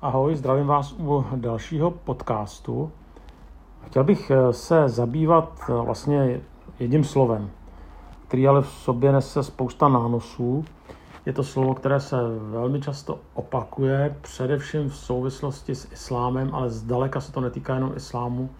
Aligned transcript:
Ahoj, 0.00 0.36
zdravím 0.36 0.66
vás 0.66 0.92
u 0.98 1.24
dalšího 1.36 1.90
podcastu. 1.90 2.92
Chtěl 3.86 4.04
bych 4.04 4.30
eh, 4.30 4.52
se 4.52 4.88
zabývat 4.88 5.60
eh, 5.68 5.72
vlastně 5.72 6.40
jedním 6.78 7.04
slovem, 7.04 7.50
který 8.28 8.48
ale 8.48 8.62
v 8.62 8.68
sobě 8.68 9.12
nese 9.12 9.42
spousta 9.42 9.88
nánosů. 9.88 10.64
Je 11.26 11.32
to 11.32 11.44
slovo, 11.44 11.74
které 11.74 12.00
se 12.00 12.16
velmi 12.38 12.80
často 12.80 13.18
opakuje, 13.34 14.16
především 14.22 14.88
v 14.88 14.96
souvislosti 14.96 15.74
s 15.74 15.92
islámem, 15.92 16.50
ale 16.52 16.70
zdaleka 16.70 17.20
se 17.20 17.32
to 17.32 17.40
netýká 17.40 17.74
jenom 17.74 17.92
islámu. 17.96 18.50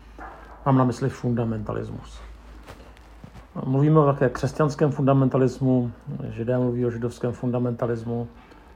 Mám 0.67 0.79
na 0.79 0.85
mysli 0.85 1.09
fundamentalismus. 1.09 2.21
Mluvíme 3.65 4.01
o 4.01 4.07
také 4.07 4.29
křesťanském 4.29 4.91
fundamentalismu, 4.91 5.93
židé 6.31 6.59
mluví 6.59 6.87
o 6.87 6.91
židovském 6.91 7.33
fundamentalismu, 7.33 8.29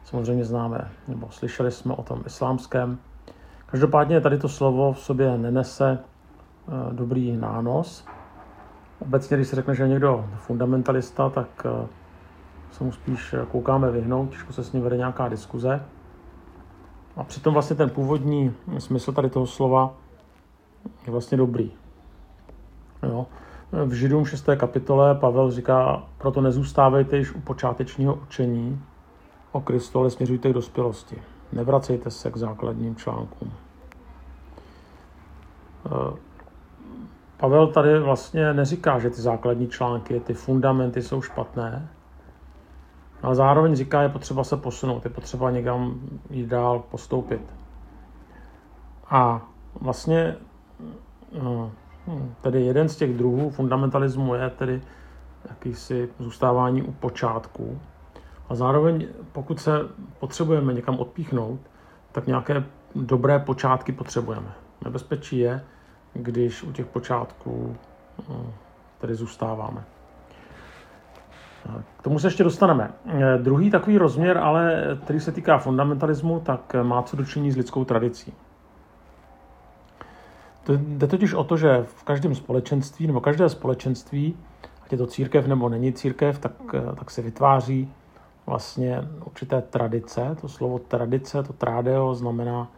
samozřejmě 0.04 0.44
známe, 0.44 0.90
nebo 1.08 1.30
slyšeli 1.30 1.70
jsme 1.70 1.94
o 1.94 2.02
tom 2.02 2.22
islámském. 2.26 2.98
Každopádně 3.66 4.20
tady 4.20 4.38
to 4.38 4.48
slovo 4.48 4.92
v 4.92 4.98
sobě 4.98 5.38
nenese 5.38 5.98
eh, 5.98 6.92
dobrý 6.92 7.36
nános. 7.36 8.04
Obecně, 8.98 9.36
když 9.36 9.48
se 9.48 9.56
řekne, 9.56 9.74
že 9.74 9.82
je 9.82 9.88
někdo 9.88 10.26
fundamentalista, 10.36 11.30
tak 11.30 11.66
eh, 11.66 11.86
se 12.70 12.84
mu 12.84 12.92
spíš 12.92 13.34
koukáme 13.50 13.90
vyhnout, 13.90 14.30
těžko 14.30 14.52
se 14.52 14.64
s 14.64 14.72
ním 14.72 14.82
vede 14.82 14.96
nějaká 14.96 15.28
diskuze. 15.28 15.82
A 17.16 17.24
přitom 17.24 17.54
vlastně 17.54 17.76
ten 17.76 17.90
původní 17.90 18.54
smysl 18.78 19.12
tady 19.12 19.30
toho 19.30 19.46
slova 19.46 19.94
je 21.06 21.12
vlastně 21.12 21.38
dobrý. 21.38 21.70
Jo. 23.02 23.26
V 23.72 23.92
Židům 23.92 24.24
6. 24.24 24.46
kapitole 24.56 25.14
Pavel 25.14 25.50
říká, 25.50 26.02
proto 26.18 26.40
nezůstávejte 26.40 27.16
již 27.16 27.34
u 27.34 27.40
počátečního 27.40 28.14
učení, 28.14 28.82
o 29.52 29.60
Kristu, 29.60 29.98
ale 29.98 30.10
směřujte 30.10 30.50
k 30.50 30.52
dospělosti. 30.52 31.22
Nevracejte 31.52 32.10
se 32.10 32.30
k 32.30 32.36
základním 32.36 32.96
článkům. 32.96 33.52
Eh, 35.86 36.30
Pavel 37.36 37.66
tady 37.66 38.00
vlastně 38.00 38.52
neříká, 38.54 38.98
že 38.98 39.10
ty 39.10 39.20
základní 39.22 39.68
články, 39.68 40.20
ty 40.20 40.34
fundamenty 40.34 41.02
jsou 41.02 41.22
špatné, 41.22 41.88
ale 43.22 43.34
zároveň 43.34 43.74
říká, 43.74 44.02
je 44.02 44.08
potřeba 44.08 44.44
se 44.44 44.56
posunout, 44.56 45.04
je 45.04 45.10
potřeba 45.10 45.50
někam 45.50 46.00
jít 46.30 46.46
dál, 46.46 46.82
postoupit. 46.90 47.54
A 49.10 49.42
vlastně 49.80 50.36
no, 51.42 51.72
tedy 52.40 52.62
jeden 52.62 52.88
z 52.88 52.96
těch 52.96 53.16
druhů 53.16 53.50
fundamentalismu 53.50 54.34
je 54.34 54.50
tedy 54.50 54.82
jakýsi 55.48 56.08
zůstávání 56.18 56.82
u 56.82 56.92
počátku, 56.92 57.80
a 58.50 58.54
zároveň, 58.54 59.06
pokud 59.32 59.60
se 59.60 59.72
potřebujeme 60.18 60.72
někam 60.72 60.98
odpíchnout, 60.98 61.60
tak 62.12 62.26
nějaké 62.26 62.64
dobré 62.94 63.38
počátky 63.38 63.92
potřebujeme. 63.92 64.52
Nebezpečí 64.84 65.38
je, 65.38 65.64
když 66.12 66.62
u 66.62 66.72
těch 66.72 66.86
počátků 66.86 67.76
eh, 68.18 68.34
tedy 69.00 69.14
zůstáváme. 69.14 69.84
K 71.98 72.02
tomu 72.02 72.18
se 72.18 72.26
ještě 72.26 72.44
dostaneme. 72.44 72.90
Druhý 73.42 73.70
takový 73.70 73.98
rozměr, 73.98 74.38
ale 74.38 74.84
který 75.04 75.20
se 75.20 75.32
týká 75.32 75.58
fundamentalismu, 75.58 76.40
tak 76.40 76.76
má 76.82 77.02
co 77.02 77.16
dočinit 77.16 77.52
s 77.52 77.56
lidskou 77.56 77.84
tradicí. 77.84 78.32
Jde 80.68 81.06
totiž 81.06 81.34
o 81.34 81.44
to, 81.44 81.56
že 81.56 81.82
v 81.82 82.04
každém 82.04 82.34
společenství 82.34 83.06
nebo 83.06 83.20
každé 83.20 83.48
společenství, 83.48 84.36
ať 84.82 84.92
je 84.92 84.98
to 84.98 85.06
církev 85.06 85.46
nebo 85.46 85.68
není 85.68 85.92
církev, 85.92 86.38
tak, 86.38 86.52
tak 86.98 87.10
se 87.10 87.22
vytváří 87.22 87.92
vlastně 88.46 89.08
určité 89.24 89.62
tradice. 89.62 90.36
To 90.40 90.48
slovo 90.48 90.78
tradice, 90.78 91.42
to 91.42 91.52
tradeo, 91.52 92.14
znamená 92.14 92.68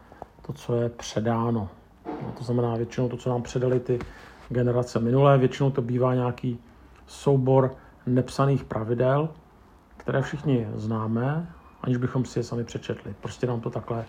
to, 0.41 0.53
co 0.53 0.75
je 0.75 0.89
předáno. 0.89 1.69
No, 2.05 2.31
to 2.37 2.43
znamená 2.43 2.75
většinou 2.75 3.09
to, 3.09 3.17
co 3.17 3.29
nám 3.29 3.41
předali 3.41 3.79
ty 3.79 3.99
generace 4.49 4.99
minulé. 4.99 5.37
Většinou 5.37 5.71
to 5.71 5.81
bývá 5.81 6.13
nějaký 6.13 6.59
soubor 7.07 7.75
nepsaných 8.05 8.63
pravidel, 8.63 9.29
které 9.97 10.21
všichni 10.21 10.67
známe, 10.75 11.53
aniž 11.81 11.97
bychom 11.97 12.25
si 12.25 12.39
je 12.39 12.43
sami 12.43 12.63
přečetli. 12.63 13.15
Prostě 13.21 13.47
nám 13.47 13.61
to 13.61 13.69
takhle 13.69 14.05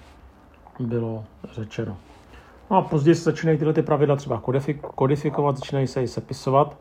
bylo 0.81 1.25
řečeno. 1.53 1.97
No 2.71 2.77
a 2.77 2.83
později 2.83 3.15
se 3.15 3.25
začínají 3.25 3.59
tyhle 3.59 3.73
ty 3.73 3.83
pravidla 3.83 4.17
třeba 4.17 4.43
kodifikovat, 4.95 5.57
začínají 5.57 5.87
se 5.87 6.03
i 6.03 6.09
sepisovat, 6.09 6.77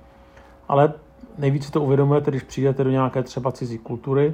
ale 0.67 0.93
nejvíce 1.37 1.71
to 1.71 1.81
uvědomujete, 1.81 2.31
když 2.31 2.43
přijdete 2.43 2.83
do 2.83 2.89
nějaké 2.89 3.23
třeba 3.23 3.51
cizí 3.51 3.77
kultury, 3.77 4.33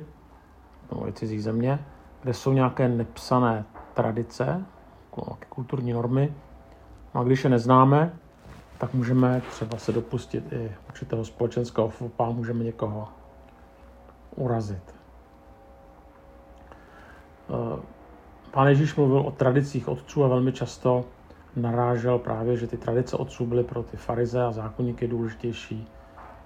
nebo 0.91 1.07
i 1.07 1.13
cizí 1.13 1.39
země, 1.39 1.79
kde 2.22 2.33
jsou 2.33 2.53
nějaké 2.53 2.89
nepsané 2.89 3.66
tradice, 3.94 4.66
kulturní 5.50 5.94
normy. 5.94 6.33
No 7.16 7.22
a 7.22 7.23
když 7.23 7.44
je 7.44 7.50
neznáme, 7.50 8.13
tak 8.77 8.94
můžeme 8.94 9.41
třeba 9.51 9.77
se 9.77 9.91
dopustit 9.91 10.53
i 10.53 10.72
určitého 10.88 11.25
společenského 11.25 11.89
fopa, 11.89 12.29
můžeme 12.29 12.63
někoho 12.63 13.07
urazit. 14.35 14.95
Eh, 17.50 17.81
pán 18.51 18.67
Ježíš 18.67 18.95
mluvil 18.95 19.19
o 19.19 19.31
tradicích 19.31 19.88
otců 19.88 20.23
a 20.23 20.27
velmi 20.27 20.51
často 20.51 21.06
narážel 21.56 22.19
právě, 22.19 22.57
že 22.57 22.67
ty 22.67 22.77
tradice 22.77 23.17
otců 23.17 23.45
byly 23.45 23.63
pro 23.63 23.83
ty 23.83 23.97
farize 23.97 24.44
a 24.44 24.51
zákonníky 24.51 25.07
důležitější 25.07 25.88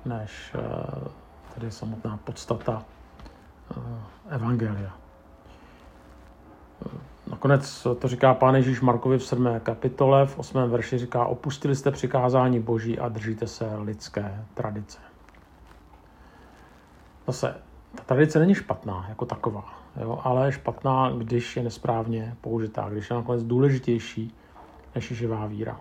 než 0.05 0.55
eh, 0.55 1.09
tedy 1.53 1.71
samotná 1.71 2.19
podstata 2.23 2.85
Evangelia. 4.29 4.93
Eh, 6.85 6.89
nakonec 7.27 7.87
to 7.99 8.07
říká 8.07 8.33
pán 8.33 8.55
Ježíš 8.55 8.81
Markovi 8.81 9.17
v 9.17 9.25
7. 9.25 9.59
kapitole, 9.59 10.25
v 10.25 10.39
8. 10.39 10.69
verši 10.69 10.97
říká, 10.97 11.25
opustili 11.25 11.75
jste 11.75 11.91
přikázání 11.91 12.59
boží 12.59 12.99
a 12.99 13.09
držíte 13.09 13.47
se 13.47 13.75
lidské 13.75 14.45
tradice. 14.53 14.99
Zase, 17.27 17.55
ta 17.95 18.03
tradice 18.03 18.39
není 18.39 18.55
špatná 18.55 19.05
jako 19.09 19.25
taková, 19.25 19.73
jo, 20.01 20.19
ale 20.23 20.45
je 20.45 20.51
špatná, 20.51 21.11
když 21.17 21.57
je 21.57 21.63
nesprávně 21.63 22.35
použitá, 22.41 22.89
když 22.89 23.09
je 23.09 23.15
nakonec 23.15 23.43
důležitější 23.43 24.35
než 24.95 25.11
živá 25.11 25.45
víra. 25.45 25.79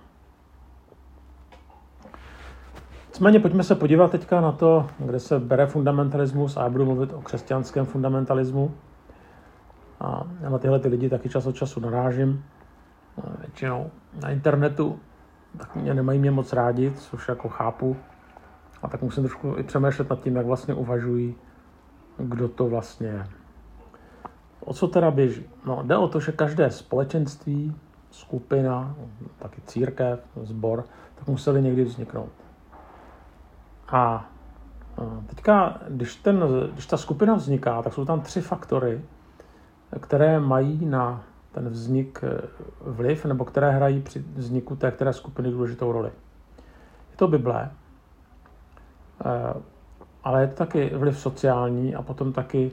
Nicméně 3.12 3.41
pojďme 3.41 3.62
se 3.62 3.75
podívat 3.75 4.11
teďka 4.11 4.41
na 4.41 4.53
to, 4.53 4.87
kde 4.99 5.21
se 5.21 5.39
bere 5.39 5.67
fundamentalismus 5.67 6.56
a 6.56 6.62
já 6.62 6.71
budu 6.71 6.84
mluvit 6.84 7.12
o 7.12 7.21
křesťanském 7.21 7.87
fundamentalismu. 7.87 8.75
A 10.00 10.25
já 10.41 10.50
na 10.50 10.59
tyhle 10.59 10.78
ty 10.78 10.89
lidi 10.89 11.09
taky 11.09 11.28
čas 11.28 11.47
od 11.47 11.56
času 11.56 11.81
narážím. 11.81 12.45
Většinou 13.41 13.91
na 14.23 14.31
internetu 14.31 14.99
tak 15.59 15.77
mě 15.77 15.95
nemají 15.95 16.19
mě 16.19 16.31
moc 16.31 16.53
rádi, 16.53 16.93
což 16.97 17.28
jako 17.28 17.49
chápu. 17.49 17.97
A 18.83 18.89
tak 18.89 19.03
musím 19.03 19.23
trošku 19.23 19.55
i 19.56 19.62
přemýšlet 19.62 20.11
nad 20.11 20.21
tím, 20.23 20.37
jak 20.37 20.47
vlastně 20.47 20.75
uvažují, 20.75 21.34
kdo 22.19 22.49
to 22.49 22.69
vlastně 22.69 23.06
je. 23.06 23.27
O 24.61 24.75
co 24.75 24.89
teda 24.89 25.11
běží? 25.11 25.44
No, 25.67 25.83
jde 25.83 25.97
o 25.97 26.09
to, 26.09 26.21
že 26.21 26.33
každé 26.33 26.71
společenství, 26.71 27.77
skupina, 28.11 28.97
taky 29.39 29.61
církev, 29.67 30.21
sbor, 30.43 30.84
tak 31.15 31.29
museli 31.29 31.62
někdy 31.62 31.84
vzniknout. 31.84 32.42
A 33.93 34.29
teďka, 35.27 35.79
když, 35.89 36.17
ten, 36.17 36.45
když 36.73 36.87
ta 36.87 36.97
skupina 36.97 37.35
vzniká, 37.35 37.83
tak 37.83 37.93
jsou 37.93 38.05
tam 38.05 38.21
tři 38.21 38.41
faktory, 38.41 39.01
které 40.01 40.41
mají 40.41 40.87
na 40.87 41.25
ten 41.53 41.69
vznik 41.69 42.21
eh, 42.23 42.41
vliv, 42.81 43.25
nebo 43.25 43.45
které 43.45 43.71
hrají 43.71 44.01
při 44.01 44.19
vzniku 44.19 44.77
té 44.77 44.91
které 44.91 45.13
skupiny 45.13 45.51
důležitou 45.51 45.93
roli. 45.93 46.11
Je 47.11 47.17
to 47.17 47.29
Bible, 47.29 47.71
eh, 49.25 49.61
ale 50.25 50.41
je 50.41 50.49
to 50.49 50.55
taky 50.55 50.91
vliv 50.95 51.19
sociální 51.19 51.95
a 51.95 52.03
potom 52.03 52.33
taky, 52.33 52.73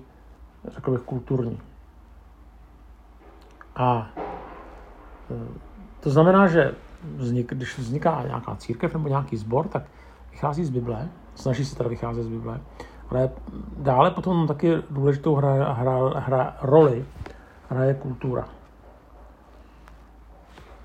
řekl 0.68 0.92
bych, 0.92 1.02
kulturní. 1.02 1.60
A 3.76 4.10
eh, 4.18 5.60
to 6.00 6.10
znamená, 6.10 6.48
že 6.48 6.74
vznik, 7.16 7.54
když 7.54 7.80
vzniká 7.80 8.24
nějaká 8.24 8.56
církev 8.56 8.94
nebo 8.94 9.08
nějaký 9.08 9.38
sbor, 9.38 9.68
tak 9.68 9.84
vychází 10.32 10.66
z 10.66 10.70
Bible, 10.70 11.10
snaží 11.36 11.66
se 11.66 11.76
teda 11.76 11.90
vycházet 11.90 12.24
z 12.24 12.28
Bible, 12.28 12.62
ale 13.10 13.30
dále 13.78 14.12
potom 14.12 14.48
taky 14.48 14.74
důležitou 14.90 15.36
hra, 15.36 15.74
hra, 15.74 16.20
hra 16.20 16.58
roli 16.62 17.06
hraje 17.70 17.94
kultura. 17.94 18.50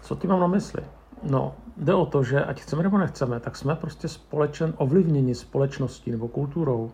Co 0.00 0.16
tím 0.16 0.30
mám 0.30 0.40
na 0.40 0.46
mysli? 0.46 0.82
No, 1.22 1.54
jde 1.76 1.94
o 1.94 2.06
to, 2.06 2.22
že 2.22 2.44
ať 2.44 2.60
chceme 2.60 2.82
nebo 2.82 2.98
nechceme, 2.98 3.40
tak 3.40 3.56
jsme 3.56 3.76
prostě 3.76 4.08
společen, 4.08 4.74
ovlivněni 4.76 5.34
společností 5.34 6.10
nebo 6.10 6.28
kulturou, 6.28 6.90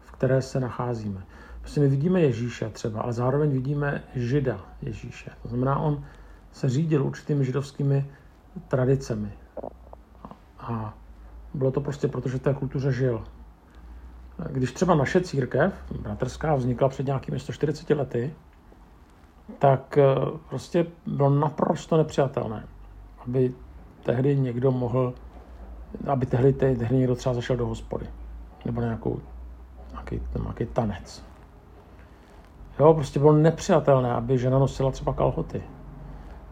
v 0.00 0.12
které 0.12 0.42
se 0.42 0.60
nacházíme. 0.60 1.22
Prostě 1.60 1.80
my 1.80 1.88
vidíme 1.88 2.20
Ježíše 2.20 2.68
třeba, 2.68 3.00
ale 3.00 3.12
zároveň 3.12 3.50
vidíme 3.50 4.02
Žida 4.14 4.60
Ježíše. 4.82 5.30
To 5.42 5.48
znamená, 5.48 5.78
on 5.78 6.04
se 6.52 6.68
řídil 6.68 7.04
určitými 7.04 7.44
židovskými 7.44 8.10
tradicemi. 8.68 9.32
A 10.58 10.94
bylo 11.54 11.70
to 11.70 11.80
prostě 11.80 12.08
proto, 12.08 12.28
že 12.28 12.38
v 12.38 12.42
té 12.42 12.54
kultuře 12.54 12.92
žil. 12.92 13.24
Když 14.50 14.72
třeba 14.72 14.94
naše 14.94 15.20
církev, 15.20 15.84
bratrská, 16.00 16.54
vznikla 16.54 16.88
před 16.88 17.06
nějakými 17.06 17.38
140 17.38 17.90
lety, 17.90 18.34
tak 19.58 19.98
eh, 19.98 20.04
prostě 20.48 20.86
bylo 21.06 21.30
naprosto 21.30 21.96
nepřijatelné, 21.96 22.64
aby 23.26 23.54
tehdy 24.02 24.36
někdo 24.36 24.70
mohl, 24.70 25.14
aby 26.06 26.26
tehdy, 26.26 26.52
tehdy 26.52 26.96
někdo 26.96 27.14
třeba 27.14 27.34
zašel 27.34 27.56
do 27.56 27.66
hospody 27.66 28.06
nebo 28.64 28.80
nějakou, 28.80 29.20
nějaký, 29.90 30.22
nějaký 30.42 30.66
tanec. 30.66 31.24
Jo, 32.78 32.94
prostě 32.94 33.18
bylo 33.20 33.32
nepřijatelné, 33.32 34.12
aby 34.12 34.38
žena 34.38 34.58
nosila 34.58 34.90
třeba 34.90 35.12
kalhoty. 35.12 35.62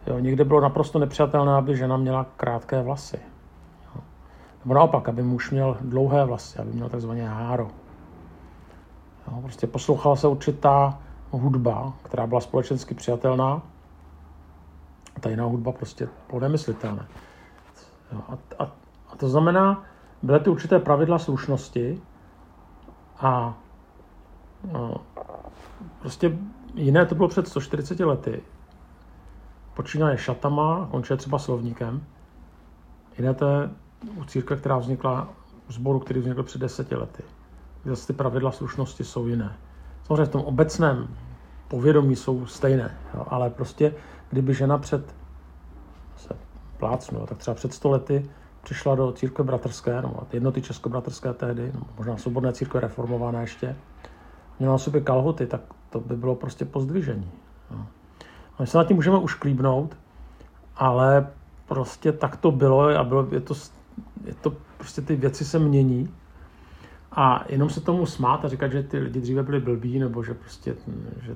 Jo, 0.07 0.19
někde 0.19 0.43
bylo 0.43 0.61
naprosto 0.61 0.99
nepřijatelné, 0.99 1.53
aby 1.53 1.77
žena 1.77 1.97
měla 1.97 2.25
krátké 2.37 2.81
vlasy. 2.81 3.19
Nebo 4.65 4.73
naopak, 4.73 5.09
aby 5.09 5.23
muž 5.23 5.51
měl 5.51 5.77
dlouhé 5.81 6.25
vlasy, 6.25 6.59
aby 6.59 6.71
měl 6.71 6.89
takzvané 6.89 7.27
háro. 7.27 7.67
Jo, 9.27 9.41
prostě 9.41 9.67
poslouchala 9.67 10.15
se 10.15 10.27
určitá 10.27 10.99
hudba, 11.31 11.93
která 12.03 12.27
byla 12.27 12.41
společensky 12.41 12.93
přijatelná. 12.93 13.61
A 15.15 15.19
ta 15.19 15.29
jiná 15.29 15.45
hudba 15.45 15.71
prostě 15.71 16.07
bylo 16.29 16.39
nemyslitelné. 16.39 17.07
Jo, 18.11 18.21
a, 18.29 18.63
a, 18.63 18.71
a 19.09 19.15
to 19.15 19.29
znamená, 19.29 19.83
byly 20.21 20.39
ty 20.39 20.49
určité 20.49 20.79
pravidla 20.79 21.19
slušnosti 21.19 22.01
a 23.19 23.57
no, 24.71 24.95
prostě 25.99 26.37
jiné 26.73 27.05
to 27.05 27.15
bylo 27.15 27.27
před 27.27 27.47
140 27.47 27.99
lety. 27.99 28.41
Počínaje 29.73 30.17
šatama, 30.17 30.87
končuje 30.91 31.17
třeba 31.17 31.39
slovníkem. 31.39 32.03
Jiné 33.17 33.33
to 33.33 33.47
je 33.47 33.69
církve, 34.27 34.55
která 34.55 34.77
vznikla, 34.77 35.29
u 35.69 35.71
sboru, 35.71 35.99
který 35.99 36.19
vznikl 36.19 36.43
před 36.43 36.61
deseti 36.61 36.95
lety. 36.95 37.23
Zase 37.85 38.07
ty 38.07 38.13
pravidla 38.13 38.51
slušnosti 38.51 39.03
jsou 39.03 39.27
jiné. 39.27 39.57
Samozřejmě 40.03 40.25
v 40.25 40.29
tom 40.29 40.41
obecném 40.41 41.07
povědomí 41.67 42.15
jsou 42.15 42.45
stejné, 42.45 42.97
jo, 43.13 43.25
ale 43.27 43.49
prostě 43.49 43.93
kdyby 44.29 44.53
žena 44.53 44.77
před 44.77 45.15
se 46.17 46.35
plácnu, 46.77 47.25
tak 47.25 47.37
třeba 47.37 47.55
před 47.55 47.73
stolety 47.73 48.29
přišla 48.63 48.95
do 48.95 49.11
církve 49.11 49.43
bratrské, 49.43 50.01
no, 50.01 50.13
jednoty 50.33 50.61
českobratrské 50.61 51.33
tehdy, 51.33 51.71
no, 51.75 51.81
možná 51.97 52.17
svobodné 52.17 52.53
církve 52.53 52.79
reformované 52.79 53.41
ještě, 53.41 53.75
měla 54.59 54.73
na 54.73 54.77
sobě 54.77 55.01
kalhoty, 55.01 55.47
tak 55.47 55.61
to 55.89 55.99
by 55.99 56.15
bylo 56.15 56.35
prostě 56.35 56.65
pozdvižení. 56.65 57.31
A 58.57 58.61
my 58.61 58.67
se 58.67 58.77
nad 58.77 58.87
tím 58.87 58.95
můžeme 58.95 59.17
už 59.17 59.33
klíbnout, 59.33 59.97
ale 60.75 61.27
prostě 61.65 62.11
tak 62.11 62.37
to 62.37 62.51
bylo 62.51 62.89
a 62.89 63.03
bylo, 63.03 63.27
je 63.31 63.39
to, 63.39 63.53
je 64.25 64.33
to 64.33 64.53
prostě 64.77 65.01
ty 65.01 65.15
věci 65.15 65.45
se 65.45 65.59
mění 65.59 66.13
a 67.11 67.45
jenom 67.49 67.69
se 67.69 67.81
tomu 67.81 68.05
smát 68.05 68.45
a 68.45 68.47
říkat, 68.47 68.71
že 68.71 68.83
ty 68.83 68.99
lidi 68.99 69.21
dříve 69.21 69.43
byli 69.43 69.59
blbí 69.59 69.99
nebo 69.99 70.23
že 70.23 70.33
prostě 70.33 70.75
že, 71.21 71.35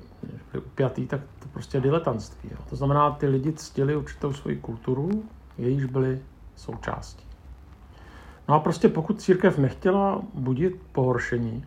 byli 0.52 0.64
upjatý, 0.64 1.06
tak 1.06 1.20
to 1.38 1.48
prostě 1.52 1.76
je 1.76 1.80
diletantství. 1.80 2.50
Jo. 2.52 2.58
To 2.70 2.76
znamená, 2.76 3.10
ty 3.10 3.26
lidi 3.26 3.52
ctili 3.52 3.96
určitou 3.96 4.32
svoji 4.32 4.56
kulturu, 4.56 5.24
jejíž 5.58 5.84
byli 5.84 6.22
součástí. 6.54 7.26
No 8.48 8.54
a 8.54 8.60
prostě 8.60 8.88
pokud 8.88 9.20
církev 9.20 9.58
nechtěla 9.58 10.22
budit 10.34 10.82
pohoršení, 10.92 11.64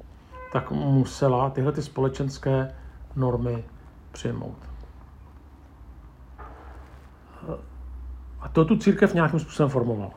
tak 0.53 0.71
musela 0.71 1.49
tyhle 1.49 1.71
ty 1.71 1.81
společenské 1.81 2.75
normy 3.15 3.63
přijmout. 4.11 4.57
A 8.39 8.49
to 8.49 8.65
tu 8.65 8.77
církev 8.77 9.13
nějakým 9.13 9.39
způsobem 9.39 9.69
formovala. 9.69 10.11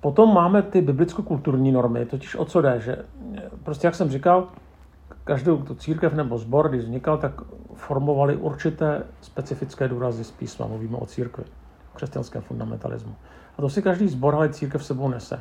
Potom 0.00 0.34
máme 0.34 0.62
ty 0.62 0.80
biblicko-kulturní 0.82 1.72
normy, 1.72 2.06
totiž 2.06 2.36
o 2.36 2.44
co 2.44 2.60
jde, 2.60 2.80
že 2.80 2.96
prostě 3.62 3.86
jak 3.86 3.94
jsem 3.94 4.10
říkal, 4.10 4.48
každou 5.24 5.56
tu 5.62 5.74
církev 5.74 6.14
nebo 6.14 6.38
sbor, 6.38 6.68
když 6.68 6.84
vznikal, 6.84 7.18
tak 7.18 7.32
formovali 7.74 8.36
určité 8.36 9.02
specifické 9.20 9.88
důrazy 9.88 10.24
z 10.24 10.30
písma. 10.30 10.66
Mluvíme 10.66 10.96
o 10.96 11.06
církvi, 11.06 11.44
o 11.92 11.96
křesťanském 11.96 12.42
fundamentalismu. 12.42 13.14
A 13.58 13.62
to 13.62 13.68
si 13.68 13.82
každý 13.82 14.08
sbor, 14.08 14.34
ale 14.34 14.48
církev 14.48 14.84
sebou 14.84 15.08
nese. 15.08 15.40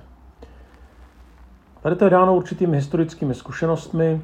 Tady 1.82 1.96
to 1.96 2.04
je 2.04 2.10
dáno 2.10 2.36
určitými 2.36 2.78
historickými 2.78 3.36
zkušenostmi, 3.36 4.22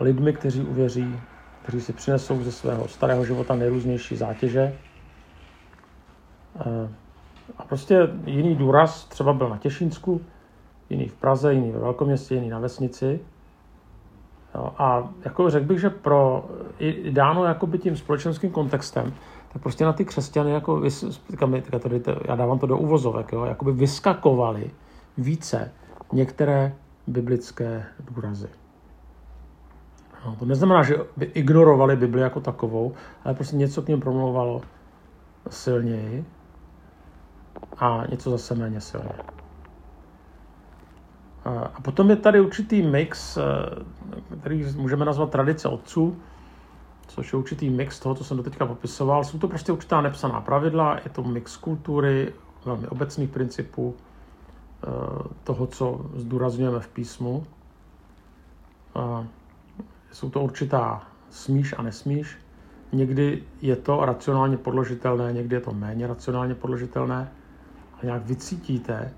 lidmi, 0.00 0.32
kteří 0.32 0.60
uvěří, 0.60 1.20
kteří 1.62 1.80
si 1.80 1.92
přinesou 1.92 2.42
ze 2.42 2.52
svého 2.52 2.88
starého 2.88 3.24
života 3.24 3.54
nejrůznější 3.54 4.16
zátěže. 4.16 4.78
Eh, 6.60 6.88
a 7.58 7.64
prostě 7.64 8.08
jiný 8.26 8.56
důraz 8.56 9.04
třeba 9.04 9.32
byl 9.32 9.48
na 9.48 9.58
Těšínsku, 9.58 10.20
jiný 10.90 11.08
v 11.08 11.14
Praze, 11.14 11.54
jiný 11.54 11.72
ve 11.72 11.78
velkoměstě, 11.78 12.34
jiný 12.34 12.48
na 12.48 12.58
vesnici. 12.58 13.20
Jo, 14.54 14.72
a 14.78 15.08
jako 15.24 15.50
řekl 15.50 15.66
bych, 15.66 15.80
že 15.80 15.90
pro, 15.90 16.48
i 16.78 17.10
dáno 17.10 17.44
jakoby 17.44 17.78
tím 17.78 17.96
společenským 17.96 18.50
kontextem, 18.50 19.14
tak 19.52 19.62
prostě 19.62 19.84
na 19.84 19.92
ty 19.92 20.04
křesťany, 20.04 20.50
jako, 20.50 20.82
tady, 21.80 22.02
já 22.24 22.36
dávám 22.36 22.58
to 22.58 22.66
do 22.66 22.78
uvozovek, 22.78 23.32
jo, 23.32 23.44
jakoby 23.44 23.72
vyskakovali 23.72 24.70
více 25.18 25.72
některé 26.12 26.74
biblické 27.06 27.84
důrazy. 28.00 28.48
No, 30.26 30.36
to 30.36 30.44
neznamená, 30.44 30.82
že 30.82 30.96
by 31.16 31.24
ignorovali 31.24 31.96
Bibli 31.96 32.20
jako 32.20 32.40
takovou, 32.40 32.92
ale 33.24 33.34
prostě 33.34 33.56
něco 33.56 33.82
k 33.82 33.88
něm 33.88 34.00
promlouvalo 34.00 34.60
silněji 35.50 36.24
a 37.78 38.02
něco 38.10 38.30
zase 38.30 38.54
méně 38.54 38.80
silně. 38.80 39.12
A 41.44 41.80
potom 41.80 42.10
je 42.10 42.16
tady 42.16 42.40
určitý 42.40 42.82
mix, 42.82 43.36
eh, 43.36 43.42
který 44.40 44.64
můžeme 44.76 45.04
nazvat 45.04 45.30
tradice 45.30 45.68
otců, 45.68 46.16
což 47.06 47.32
je 47.32 47.38
určitý 47.38 47.70
mix 47.70 48.00
toho, 48.00 48.14
co 48.14 48.24
jsem 48.24 48.36
doteďka 48.36 48.66
popisoval. 48.66 49.24
Jsou 49.24 49.38
to 49.38 49.48
prostě 49.48 49.72
určitá 49.72 50.00
nepsaná 50.00 50.40
pravidla, 50.40 50.98
je 51.04 51.10
to 51.10 51.22
mix 51.22 51.56
kultury, 51.56 52.32
velmi 52.64 52.88
obecných 52.88 53.30
principů, 53.30 53.94
eh, 53.94 54.88
toho, 55.44 55.66
co 55.66 56.06
zdůrazňujeme 56.14 56.80
v 56.80 56.88
písmu. 56.88 57.46
Jsou 60.12 60.30
to 60.30 60.40
určitá 60.40 61.02
smíš 61.30 61.74
a 61.78 61.82
nesmíš. 61.82 62.38
Někdy 62.92 63.42
je 63.62 63.76
to 63.76 64.04
racionálně 64.04 64.56
podložitelné, 64.56 65.32
někdy 65.32 65.56
je 65.56 65.60
to 65.60 65.72
méně 65.72 66.06
racionálně 66.06 66.54
podložitelné 66.54 67.32
a 68.04 68.06
nějak 68.06 68.26
vycítíte, 68.26 69.12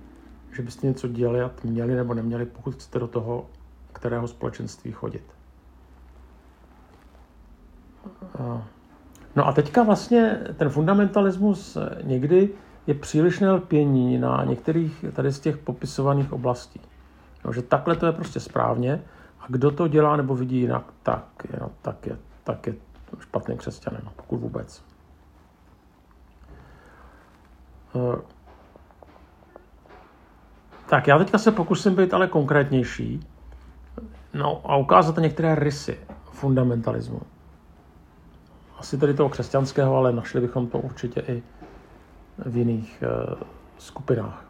že 0.52 0.62
byste 0.62 0.86
něco 0.86 1.08
dělat 1.08 1.64
měli 1.64 1.94
nebo 1.94 2.14
neměli, 2.14 2.46
pokud 2.46 2.74
chcete 2.74 2.98
do 2.98 3.06
toho, 3.08 3.46
kterého 3.92 4.28
společenství 4.28 4.92
chodit. 4.92 5.22
No 9.36 9.46
a 9.46 9.52
teďka 9.52 9.82
vlastně 9.82 10.40
ten 10.56 10.68
fundamentalismus 10.68 11.78
někdy 12.02 12.50
je 12.86 12.94
přílišné 12.94 13.52
lpění 13.52 14.19
na 14.19 14.44
některých 14.44 15.05
tady 15.12 15.32
z 15.32 15.40
těch 15.40 15.56
popisovaných 15.56 16.32
oblastí. 16.32 16.81
No, 17.44 17.52
že 17.52 17.62
takhle 17.62 17.96
to 17.96 18.06
je 18.06 18.12
prostě 18.12 18.40
správně 18.40 19.02
a 19.40 19.44
kdo 19.48 19.70
to 19.70 19.88
dělá 19.88 20.16
nebo 20.16 20.34
vidí 20.34 20.60
jinak, 20.60 20.84
tak 21.02 21.26
je, 21.52 21.58
no, 21.60 21.70
tak 21.82 22.06
je, 22.06 22.19
tak 22.44 22.66
je 22.66 22.74
špatný 23.20 23.56
křesťanem, 23.56 24.02
pokud 24.16 24.36
vůbec. 24.36 24.82
Tak 30.88 31.06
já 31.06 31.19
teďka 31.19 31.38
se 31.38 31.52
pokusím 31.52 31.94
být 31.94 32.14
ale 32.14 32.26
konkrétnější 32.26 33.20
no, 34.34 34.60
a 34.64 34.76
ukázat 34.76 35.19
některé 35.19 35.55
rysy 35.55 35.98
fundamentalismu. 36.31 37.20
Asi 38.78 38.98
tedy 38.98 39.14
toho 39.14 39.28
křesťanského, 39.28 39.96
ale 39.96 40.12
našli 40.12 40.40
bychom 40.40 40.66
to 40.66 40.78
určitě 40.78 41.20
i 41.20 41.43
v 42.38 42.56
jiných 42.56 43.05
uh, 43.28 43.34
skupinách. 43.78 44.44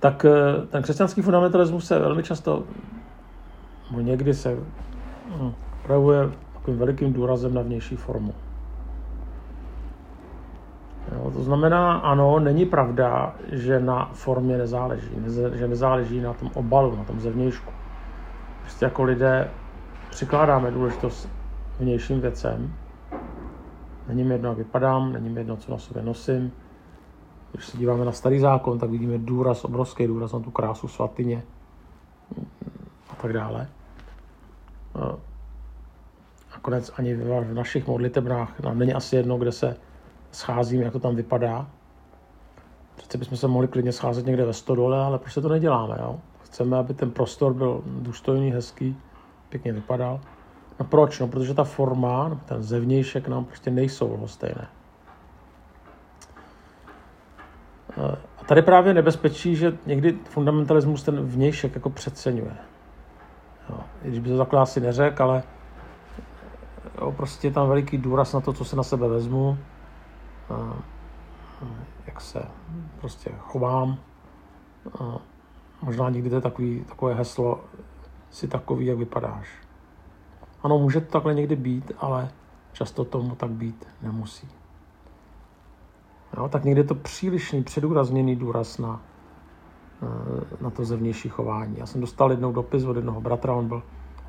Tak 0.00 0.24
uh, 0.24 0.66
ten 0.66 0.82
křesťanský 0.82 1.22
fundamentalismus 1.22 1.86
se 1.86 1.98
velmi 1.98 2.22
často, 2.22 2.64
nebo 3.90 4.00
někdy 4.00 4.34
se 4.34 4.54
uh, 4.54 5.52
projevuje 5.82 6.30
takovým 6.54 6.78
velikým 6.78 7.12
důrazem 7.12 7.54
na 7.54 7.62
vnější 7.62 7.96
formu. 7.96 8.34
Jo, 11.26 11.32
to 11.32 11.42
znamená, 11.42 11.98
ano, 11.98 12.38
není 12.38 12.66
pravda, 12.66 13.34
že 13.52 13.80
na 13.80 14.10
formě 14.12 14.58
nezáleží, 14.58 15.10
že 15.54 15.68
nezáleží 15.68 16.20
na 16.20 16.32
tom 16.32 16.50
obalu, 16.54 16.96
na 16.96 17.04
tom 17.04 17.20
zevnějšku. 17.20 17.72
Prostě 18.60 18.84
jako 18.84 19.02
lidé 19.02 19.50
přikládáme 20.10 20.70
důležitost 20.70 21.28
vnějším 21.80 22.20
věcem. 22.20 22.72
Není 24.08 24.24
mi 24.24 24.34
jedno, 24.34 24.48
jak 24.48 24.58
vypadám, 24.58 25.12
není 25.12 25.28
mi 25.28 25.40
jedno, 25.40 25.56
co 25.56 25.70
na 25.72 25.78
sobě 25.78 26.02
nosím. 26.02 26.52
Když 27.52 27.66
se 27.66 27.78
díváme 27.78 28.04
na 28.04 28.12
starý 28.12 28.40
zákon, 28.40 28.78
tak 28.78 28.90
vidíme 28.90 29.18
důraz, 29.18 29.64
obrovský 29.64 30.06
důraz 30.06 30.32
na 30.32 30.40
tu 30.40 30.50
krásu 30.50 30.88
svatyně 30.88 31.42
a 33.10 33.14
tak 33.22 33.32
dále. 33.32 33.68
A 36.54 36.58
konec 36.62 36.92
ani 36.98 37.14
v 37.14 37.54
našich 37.54 37.86
modlitebnách 37.86 38.60
nám 38.60 38.78
není 38.78 38.94
asi 38.94 39.16
jedno, 39.16 39.38
kde 39.38 39.52
se 39.52 39.76
scházím, 40.36 40.82
jak 40.82 40.92
to 40.92 40.98
tam 40.98 41.16
vypadá. 41.16 41.66
Přece 42.96 43.18
bychom 43.18 43.38
se 43.38 43.48
mohli 43.48 43.68
klidně 43.68 43.92
scházet 43.92 44.26
někde 44.26 44.44
ve 44.44 44.52
stodole, 44.52 45.04
ale 45.04 45.18
prostě 45.18 45.40
to 45.40 45.48
neděláme. 45.48 45.96
Jo? 46.00 46.18
Chceme, 46.44 46.76
aby 46.76 46.94
ten 46.94 47.10
prostor 47.10 47.54
byl 47.54 47.82
důstojný, 47.86 48.50
hezký, 48.50 48.96
pěkně 49.48 49.72
vypadal. 49.72 50.20
No 50.80 50.86
proč? 50.86 51.20
No 51.20 51.28
protože 51.28 51.54
ta 51.54 51.64
forma, 51.64 52.40
ten 52.44 52.62
zevnějšek 52.62 53.28
nám 53.28 53.44
prostě 53.44 53.70
nejsou 53.70 54.12
lhostejné. 54.12 54.68
A 58.40 58.44
tady 58.44 58.62
právě 58.62 58.94
nebezpečí, 58.94 59.56
že 59.56 59.78
někdy 59.86 60.18
fundamentalismus 60.24 61.02
ten 61.02 61.20
vnějšek 61.20 61.74
jako 61.74 61.90
přeceňuje. 61.90 62.56
Jo, 63.70 63.80
když 64.02 64.18
by 64.18 64.28
to 64.28 64.38
takhle 64.38 64.60
asi 64.60 64.80
neřekl, 64.80 65.22
ale 65.22 65.42
jo, 67.00 67.12
prostě 67.12 67.48
je 67.48 67.52
tam 67.52 67.68
veliký 67.68 67.98
důraz 67.98 68.32
na 68.32 68.40
to, 68.40 68.52
co 68.52 68.64
se 68.64 68.76
na 68.76 68.82
sebe 68.82 69.08
vezmu, 69.08 69.58
jak 72.06 72.20
se 72.20 72.42
prostě 73.00 73.30
chovám. 73.38 73.98
Možná 75.82 76.10
někdy 76.10 76.30
to 76.30 76.34
je 76.34 76.40
takový, 76.40 76.84
takové 76.84 77.14
heslo, 77.14 77.60
si 78.30 78.48
takový, 78.48 78.86
jak 78.86 78.98
vypadáš. 78.98 79.48
Ano, 80.62 80.78
může 80.78 81.00
to 81.00 81.12
takhle 81.12 81.34
někdy 81.34 81.56
být, 81.56 81.92
ale 81.98 82.28
často 82.72 83.04
tomu 83.04 83.34
tak 83.34 83.50
být 83.50 83.88
nemusí. 84.02 84.48
Jo, 86.36 86.48
tak 86.48 86.64
někdy 86.64 86.80
je 86.80 86.84
to 86.84 86.94
přílišný, 86.94 87.62
předůrazněný 87.62 88.36
důraz 88.36 88.78
na, 88.78 89.00
eh, 90.02 90.56
na 90.60 90.70
to 90.70 90.84
zevnější 90.84 91.28
chování. 91.28 91.78
Já 91.78 91.86
jsem 91.86 92.00
dostal 92.00 92.30
jednou 92.30 92.52
dopis 92.52 92.84
od 92.84 92.96
jednoho 92.96 93.20
bratra, 93.20 93.54
on 93.54 93.68
byl, 93.68 93.82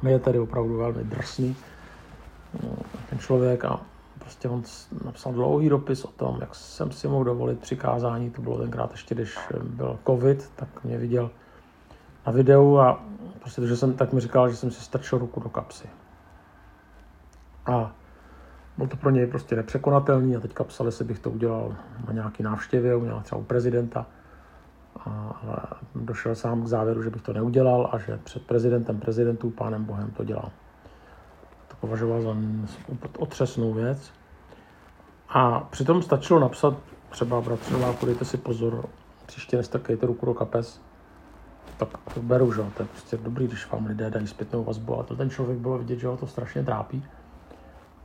on 0.04 0.10
je 0.10 0.20
tedy 0.20 0.40
opravdu 0.40 0.78
velmi 0.78 1.04
drsný, 1.04 1.56
eh, 2.64 2.68
ten 3.10 3.20
člověk 3.20 3.66
a 3.66 3.80
prostě 4.28 4.50
on 4.50 4.64
napsal 5.06 5.34
dlouhý 5.34 5.70
dopis 5.70 6.06
o 6.06 6.12
tom, 6.12 6.38
jak 6.42 6.56
jsem 6.56 6.92
si 6.92 7.08
mohl 7.08 7.24
dovolit 7.24 7.60
přikázání, 7.60 8.30
to 8.30 8.42
bylo 8.42 8.58
tenkrát 8.58 8.92
ještě, 8.92 9.16
když 9.16 9.38
byl 9.64 10.00
covid, 10.08 10.52
tak 10.56 10.84
mě 10.84 10.98
viděl 10.98 11.32
na 12.26 12.32
videu 12.32 12.78
a 12.78 13.04
prostě 13.40 13.62
to, 13.62 13.68
že 13.68 13.78
jsem, 13.78 13.94
tak 13.94 14.14
mi 14.14 14.22
říkal, 14.22 14.50
že 14.50 14.56
jsem 14.56 14.72
si 14.72 14.82
strčil 14.82 15.20
ruku 15.20 15.40
do 15.40 15.50
kapsy. 15.50 15.90
A 17.66 17.96
byl 18.78 18.88
to 18.88 18.98
pro 18.98 19.10
něj 19.10 19.28
prostě 19.28 19.56
nepřekonatelný 19.56 20.36
a 20.36 20.40
teďka 20.40 20.64
psali, 20.64 20.88
jestli 20.88 21.06
bych 21.06 21.20
to 21.20 21.32
udělal 21.32 21.76
na 22.08 22.14
nějaký 22.14 22.44
návštěvě, 22.44 22.96
udělal 22.96 23.22
třeba 23.22 23.42
u 23.42 23.44
prezidenta. 23.44 24.06
A, 25.00 25.10
a 25.10 25.78
došel 25.96 26.36
sám 26.36 26.64
k 26.64 26.68
závěru, 26.68 27.04
že 27.04 27.10
bych 27.10 27.22
to 27.22 27.34
neudělal 27.34 27.90
a 27.92 27.98
že 27.98 28.20
před 28.24 28.48
prezidentem 28.48 29.00
prezidentů, 29.00 29.50
pánem 29.50 29.86
Bohem 29.86 30.12
to 30.12 30.24
dělal. 30.24 30.52
Považoval 31.82 32.22
za 32.22 32.36
otřesnou 33.18 33.74
věc. 33.74 34.12
A 35.30 35.60
přitom 35.60 36.02
stačilo 36.02 36.40
napsat 36.40 36.74
třeba 37.10 37.42
bratřová, 37.42 37.96
dejte 38.06 38.26
si 38.26 38.38
pozor, 38.38 38.90
příště 39.26 39.58
nestrkejte 39.58 40.06
ruku 40.06 40.26
do 40.26 40.34
kapes, 40.34 40.82
tak 41.78 41.90
to 42.14 42.22
beru, 42.22 42.54
že 42.54 42.62
to 42.78 42.84
je 42.84 42.88
prostě 42.88 43.18
dobrý, 43.18 43.48
když 43.48 43.72
vám 43.72 43.86
lidé 43.86 44.10
dají 44.10 44.28
zpětnou 44.28 44.64
vazbu, 44.64 45.00
a 45.00 45.04
to 45.04 45.16
ten 45.16 45.30
člověk 45.30 45.60
bylo 45.60 45.78
vidět, 45.78 46.00
že 46.00 46.08
ho 46.08 46.18
to 46.18 46.28
strašně 46.28 46.64
trápí 46.64 47.04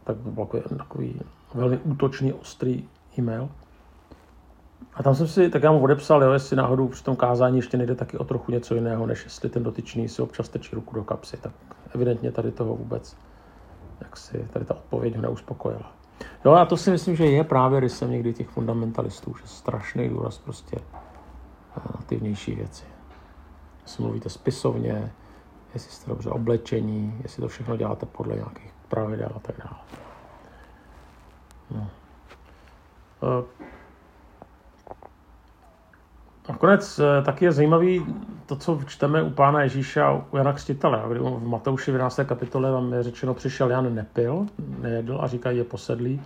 tak 0.05 0.17
to 0.17 0.31
byl 0.31 0.47
takový, 0.47 0.79
takový 0.79 1.21
velmi 1.55 1.79
útočný, 1.79 2.33
ostrý 2.33 2.88
e-mail. 3.19 3.49
A 4.95 5.02
tam 5.02 5.14
jsem 5.14 5.26
si, 5.26 5.50
tak 5.50 5.62
já 5.62 5.73
mu 5.73 5.83
odepsal, 5.83 6.23
jo, 6.25 6.33
jestli 6.33 6.57
náhodou 6.57 6.88
při 6.88 7.05
tom 7.05 7.17
kázání 7.17 7.57
ještě 7.57 7.76
nejde 7.76 7.95
taky 7.95 8.19
o 8.19 8.25
trochu 8.25 8.52
něco 8.52 8.75
jiného, 8.75 9.07
než 9.07 9.25
jestli 9.25 9.49
ten 9.49 9.62
dotyčný 9.62 10.09
si 10.09 10.23
občas 10.23 10.49
tečí 10.49 10.75
ruku 10.75 10.95
do 10.95 11.05
kapsy. 11.05 11.37
Tak 11.37 11.52
evidentně 11.95 12.33
tady 12.33 12.52
toho 12.52 12.76
vůbec, 12.76 13.17
jak 14.02 14.16
si 14.16 14.49
tady 14.52 14.64
ta 14.64 14.75
odpověď 14.75 15.16
ho 15.16 15.23
neuspokojila. 15.23 15.92
Jo, 16.44 16.52
a 16.52 16.64
to 16.64 16.76
si 16.76 16.90
myslím, 16.90 17.16
že 17.16 17.26
je 17.26 17.44
právě 17.44 17.80
rysem 17.80 18.11
někdy 18.11 18.32
těch 18.32 18.49
fundamentalistů, 18.49 19.35
že 19.40 19.47
strašný 19.47 20.09
důraz 20.09 20.38
prostě 20.38 20.76
na 21.76 22.00
ty 22.06 22.16
vnější 22.16 22.54
věci. 22.54 22.85
Jestli 23.82 24.02
mluvíte 24.02 24.28
spisovně, 24.28 25.12
jestli 25.75 25.92
jste 25.92 26.11
dobře 26.11 26.30
oblečení, 26.30 27.18
jestli 27.23 27.40
to 27.40 27.49
všechno 27.49 27.76
děláte 27.76 28.06
podle 28.06 28.35
nějakých 28.35 28.75
pravidel 28.88 29.30
a 29.37 29.38
tak 29.38 29.56
dále. 29.59 29.78
No. 31.71 31.90
Nakonec 36.49 36.99
e, 36.99 37.22
taky 37.22 37.44
je 37.44 37.52
zajímavý 37.52 38.06
to, 38.46 38.56
co 38.56 38.80
čteme 38.87 39.22
u 39.22 39.30
pána 39.30 39.62
Ježíše 39.62 40.02
a 40.02 40.12
u 40.32 40.37
Jana 40.37 40.52
Křtitele. 40.52 41.02
V 41.06 41.49
Matouši 41.49 41.90
v 41.90 41.94
11. 41.94 42.20
kapitole 42.25 42.72
tam 42.72 42.92
je 42.92 43.02
řečeno, 43.02 43.34
přišel 43.34 43.70
Jan 43.70 43.94
nepil, 43.94 44.46
nejedl 44.78 45.18
a 45.22 45.26
říkají, 45.26 45.58
je 45.58 45.64
posedlý. 45.64 46.22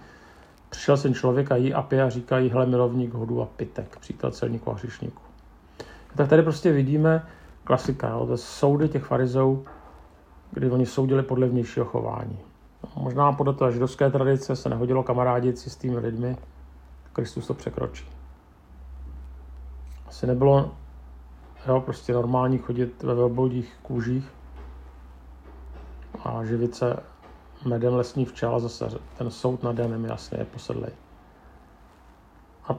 Přišel 0.70 0.96
syn 0.96 1.14
člověka 1.14 1.56
jí 1.56 1.74
a 1.74 1.82
pije 1.82 2.02
a 2.02 2.10
říkají, 2.10 2.50
hle 2.50 2.66
milovník 2.66 3.14
hodu 3.14 3.42
a 3.42 3.46
pitek, 3.46 3.96
přítel 4.00 4.30
celníku 4.30 4.70
a 4.70 4.74
hřišníku. 4.74 5.22
Tak 6.16 6.28
tady 6.28 6.42
prostě 6.42 6.72
vidíme 6.72 7.26
klasika, 7.64 8.08
jo, 8.08 8.26
to 8.26 8.36
soudy 8.36 8.88
těch 8.88 9.04
farizů, 9.04 9.64
kdy 10.50 10.70
oni 10.70 10.86
soudili 10.86 11.22
podle 11.22 11.48
vnějšího 11.48 11.86
chování. 11.86 12.38
Možná 12.96 13.32
podle 13.32 13.54
té 13.54 13.72
židovské 13.72 14.10
tradice 14.10 14.56
se 14.56 14.68
nehodilo 14.68 15.02
kamarádit 15.02 15.58
si 15.58 15.70
s 15.70 15.76
tými 15.76 15.98
lidmi, 15.98 16.36
Kristus 17.12 17.46
to 17.46 17.54
překročí. 17.54 18.15
Asi 20.08 20.26
nebylo 20.26 20.70
jo, 21.66 21.80
prostě 21.80 22.12
normální 22.12 22.58
chodit 22.58 23.02
ve 23.02 23.14
velboldích 23.14 23.76
kůžích 23.82 24.32
a 26.24 26.44
živit 26.44 26.74
se 26.74 26.96
medem 27.64 27.94
lesní 27.94 28.24
včel 28.24 28.54
a 28.54 28.58
zase 28.58 28.88
ten 29.18 29.30
soud 29.30 29.62
nad 29.62 29.78
Janem 29.78 30.04
jasně 30.04 30.38
je 30.38 30.44
posedlej. 30.44 30.90
A 32.68 32.72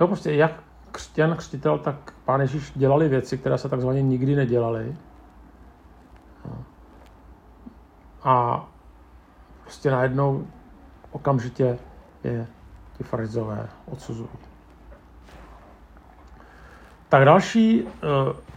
jo, 0.00 0.06
prostě 0.06 0.32
jak 0.32 0.62
křtěn, 0.92 1.36
křtitel, 1.36 1.78
tak 1.78 2.14
pán 2.24 2.40
Ježíš 2.40 2.72
dělali 2.76 3.08
věci, 3.08 3.38
které 3.38 3.58
se 3.58 3.68
takzvaně 3.68 4.02
nikdy 4.02 4.36
nedělaly. 4.36 4.96
A 8.22 8.66
prostě 9.62 9.90
najednou 9.90 10.46
okamžitě 11.10 11.78
je 12.24 12.46
ty 12.98 13.04
farizové 13.04 13.68
odsuzují. 13.86 14.28
Tak 17.08 17.24
další 17.24 17.84
eh, 17.86 18.48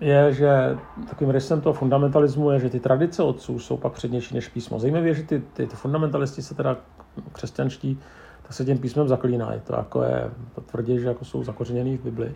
je, 0.00 0.32
že 0.32 0.78
takovým 1.08 1.30
rysem 1.30 1.60
toho 1.60 1.72
fundamentalismu 1.72 2.50
je, 2.50 2.60
že 2.60 2.70
ty 2.70 2.80
tradice 2.80 3.22
otců 3.22 3.58
jsou 3.58 3.76
pak 3.76 3.92
přednější 3.92 4.34
než 4.34 4.48
písmo. 4.48 4.78
Zajímavé 4.78 5.14
že 5.14 5.22
ty, 5.22 5.42
ty, 5.52 5.66
ty 5.66 5.76
fundamentalisti 5.76 6.42
se 6.42 6.54
teda 6.54 6.76
křesťanští, 7.32 8.00
tak 8.42 8.52
se 8.52 8.64
tím 8.64 8.78
písmem 8.78 9.08
zaklínají. 9.08 9.60
To 9.60 9.76
jako 9.76 10.02
je, 10.02 10.30
to 10.54 10.60
tvrdí, 10.60 11.00
že 11.00 11.08
jako 11.08 11.24
jsou 11.24 11.44
zakořeněný 11.44 11.96
v 11.96 12.04
Bibli. 12.04 12.34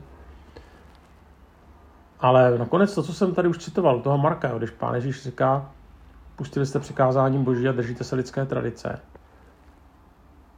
Ale 2.21 2.59
nakonec 2.59 2.95
to, 2.95 3.03
co 3.03 3.13
jsem 3.13 3.35
tady 3.35 3.49
už 3.49 3.59
citoval, 3.59 4.01
toho 4.01 4.19
Marka, 4.19 4.59
když 4.59 4.71
pán 4.71 4.95
Ježíš 4.95 5.23
říká, 5.23 5.71
pustili 6.37 6.67
jste 6.67 6.79
přikázáním 6.79 7.45
boží 7.45 7.69
a 7.69 7.73
držíte 7.73 8.05
se 8.05 8.17
lidské 8.17 8.47
tradice, 8.47 9.01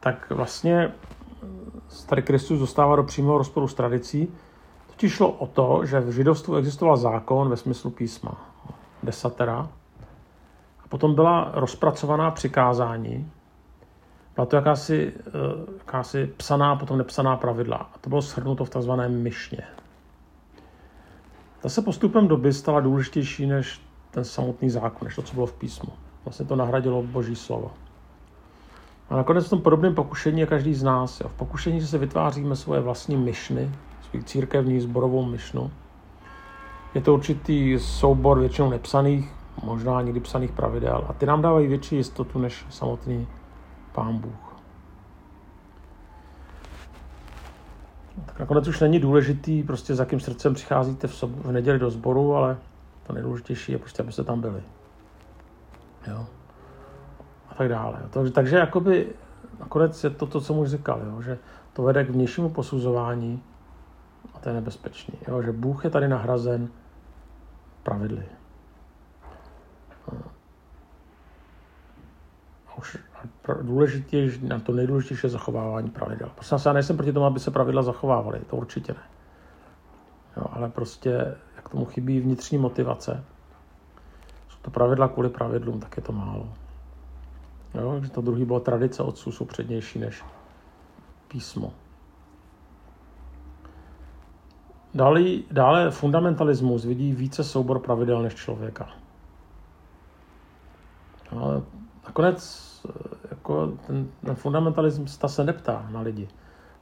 tak 0.01 0.31
vlastně 0.31 0.93
starý 1.89 2.23
Kristus 2.23 2.59
dostává 2.59 2.97
do 2.97 3.03
přímého 3.03 3.39
rozporu 3.39 3.69
s 3.69 3.75
tradicí. 3.75 4.29
Totiž 5.01 5.13
šlo 5.13 5.31
o 5.31 5.47
to, 5.47 5.81
že 5.85 6.01
v 6.01 6.13
židovstvu 6.13 6.57
existoval 6.57 6.97
zákon 6.97 7.49
ve 7.49 7.57
smyslu 7.57 7.91
písma, 7.91 8.33
desatera, 9.03 9.69
a 10.85 10.89
potom 10.89 11.15
byla 11.15 11.51
rozpracovaná 11.55 12.31
přikázání, 12.31 13.31
byla 14.35 14.47
to 14.47 14.57
jakási, 14.57 15.13
eh, 15.17 15.31
jakási 15.79 16.33
psaná, 16.37 16.77
potom 16.77 16.99
nepsaná 16.99 17.37
pravidla. 17.37 17.77
A 17.77 17.99
to 18.01 18.09
bylo 18.09 18.21
shrnuto 18.21 18.65
v 18.65 18.71
tzv. 18.71 18.91
myšně. 19.09 19.63
Ta 21.61 21.69
se 21.69 21.83
postupem 21.83 22.29
doby 22.29 22.53
stala 22.53 22.81
důležitější 22.81 23.47
než 23.47 23.81
ten 24.11 24.25
samotný 24.25 24.71
zákon, 24.71 25.07
než 25.07 25.17
to, 25.17 25.23
co 25.23 25.35
bylo 25.35 25.47
v 25.47 25.53
písmu. 25.53 25.93
Vlastně 26.25 26.47
to 26.47 26.57
nahradilo 26.57 27.03
Boží 27.03 27.37
slovo. 27.37 27.71
A 29.11 29.17
nakonec 29.17 29.47
v 29.47 29.51
tom 29.51 29.63
podobném 29.63 29.95
pokušení 29.95 30.41
je 30.41 30.47
každý 30.47 30.75
z 30.75 30.83
nás. 30.83 31.21
Jo. 31.21 31.29
V 31.29 31.35
pokušení 31.35 31.81
se 31.81 31.99
vytváříme 31.99 32.57
svoje 32.57 32.81
vlastní 32.81 33.17
myšny, 33.17 33.71
svůj 34.11 34.23
církevní 34.23 34.81
sborovou 34.81 35.25
myšnu. 35.25 35.71
Je 36.95 37.01
to 37.01 37.15
určitý 37.15 37.79
soubor 37.79 38.41
většinou 38.41 38.71
nepsaných, 38.71 39.33
možná 39.65 40.03
někdy 40.03 40.21
psaných 40.21 40.53
pravidel 40.53 41.05
a 41.09 41.13
ty 41.13 41.27
nám 41.27 41.43
dávají 41.43 41.67
větší 41.67 41.97
jistotu 41.97 42.39
než 42.39 42.67
samotný 42.71 43.29
Pán 43.93 44.19
Bůh. 44.19 44.57
Tak 48.27 48.39
nakonec 48.39 48.69
už 48.69 48.81
není 48.81 48.99
důležitý, 48.99 49.63
prostě 49.63 49.95
s 49.95 49.99
jakým 49.99 50.21
srdcem 50.21 50.55
přicházíte 50.55 51.09
v, 51.09 51.13
sob- 51.13 51.43
v 51.43 51.53
neděli 51.53 51.79
do 51.79 51.91
sboru, 51.91 52.35
ale 52.35 52.59
to 53.07 53.13
nejdůležitější 53.13 53.73
je 53.73 53.79
prostě, 53.79 54.03
abyste 54.03 54.25
tam 54.25 54.41
byli. 54.41 54.63
Jo. 56.07 56.27
A 57.51 57.55
tak 57.55 57.69
dále. 57.69 58.03
Takže, 58.11 58.33
takže 58.33 58.57
jakoby 58.57 59.07
nakonec 59.61 60.05
je 60.05 60.11
to 60.11 60.27
to, 60.27 60.41
co 60.41 60.55
mu 60.55 60.67
říkal, 60.67 61.01
jo, 61.07 61.23
že 61.23 61.39
to 61.73 61.83
vede 61.83 62.05
k 62.05 62.11
vnějšímu 62.11 62.51
posuzování 62.51 63.43
to 64.41 64.49
je 64.49 64.55
nebezpečný. 64.55 65.15
Jo, 65.29 65.43
že 65.43 65.53
Bůh 65.53 65.85
je 65.85 65.91
tady 65.91 66.09
nahrazen 66.09 66.69
pravidly. 67.83 68.25
A 72.67 72.75
už 72.79 72.99
důležitější, 73.63 74.47
na 74.47 74.59
to 74.59 74.73
nejdůležitější 74.73 75.27
je 75.27 75.31
zachovávání 75.31 75.91
pravidel. 75.91 76.31
Prostě 76.35 76.57
já 76.69 76.73
nejsem 76.73 76.97
proti 76.97 77.13
tomu, 77.13 77.27
aby 77.27 77.41
se 77.41 77.51
pravidla 77.51 77.83
zachovávaly, 77.83 78.41
to 78.41 78.57
určitě 78.57 78.93
ne. 78.93 79.03
Jo, 80.37 80.45
ale 80.53 80.69
prostě 80.69 81.37
tomu 81.71 81.85
chybí 81.85 82.21
vnitřní 82.21 82.59
motivace, 82.59 83.25
jsou 84.49 84.59
to 84.63 84.71
pravidla 84.71 85.09
kvůli 85.09 85.29
pravidlům, 85.29 85.81
tak 85.81 85.97
je 85.97 86.03
to 86.03 86.13
málo. 86.13 86.53
Jo, 87.75 88.01
že 88.03 88.11
to 88.11 88.21
druhý 88.21 88.45
bylo 88.45 88.61
tradice 88.61 89.03
otců 89.03 89.33
jsou 89.33 89.45
přednější 89.45 89.99
než 89.99 90.25
písmo. 91.29 91.73
Dále, 94.95 95.21
dále 95.51 95.91
fundamentalismus 95.91 96.85
vidí 96.85 97.13
více 97.13 97.45
soubor 97.45 97.79
pravidel 97.79 98.23
než 98.23 98.35
člověka. 98.35 98.89
Ale 101.31 101.63
nakonec 102.05 102.71
jako 103.31 103.67
ten, 103.87 104.09
ten 104.25 104.35
fundamentalismus 104.35 105.17
ta 105.17 105.29
se 105.29 105.45
neptá 105.45 105.89
na 105.91 106.01
lidi, 106.01 106.29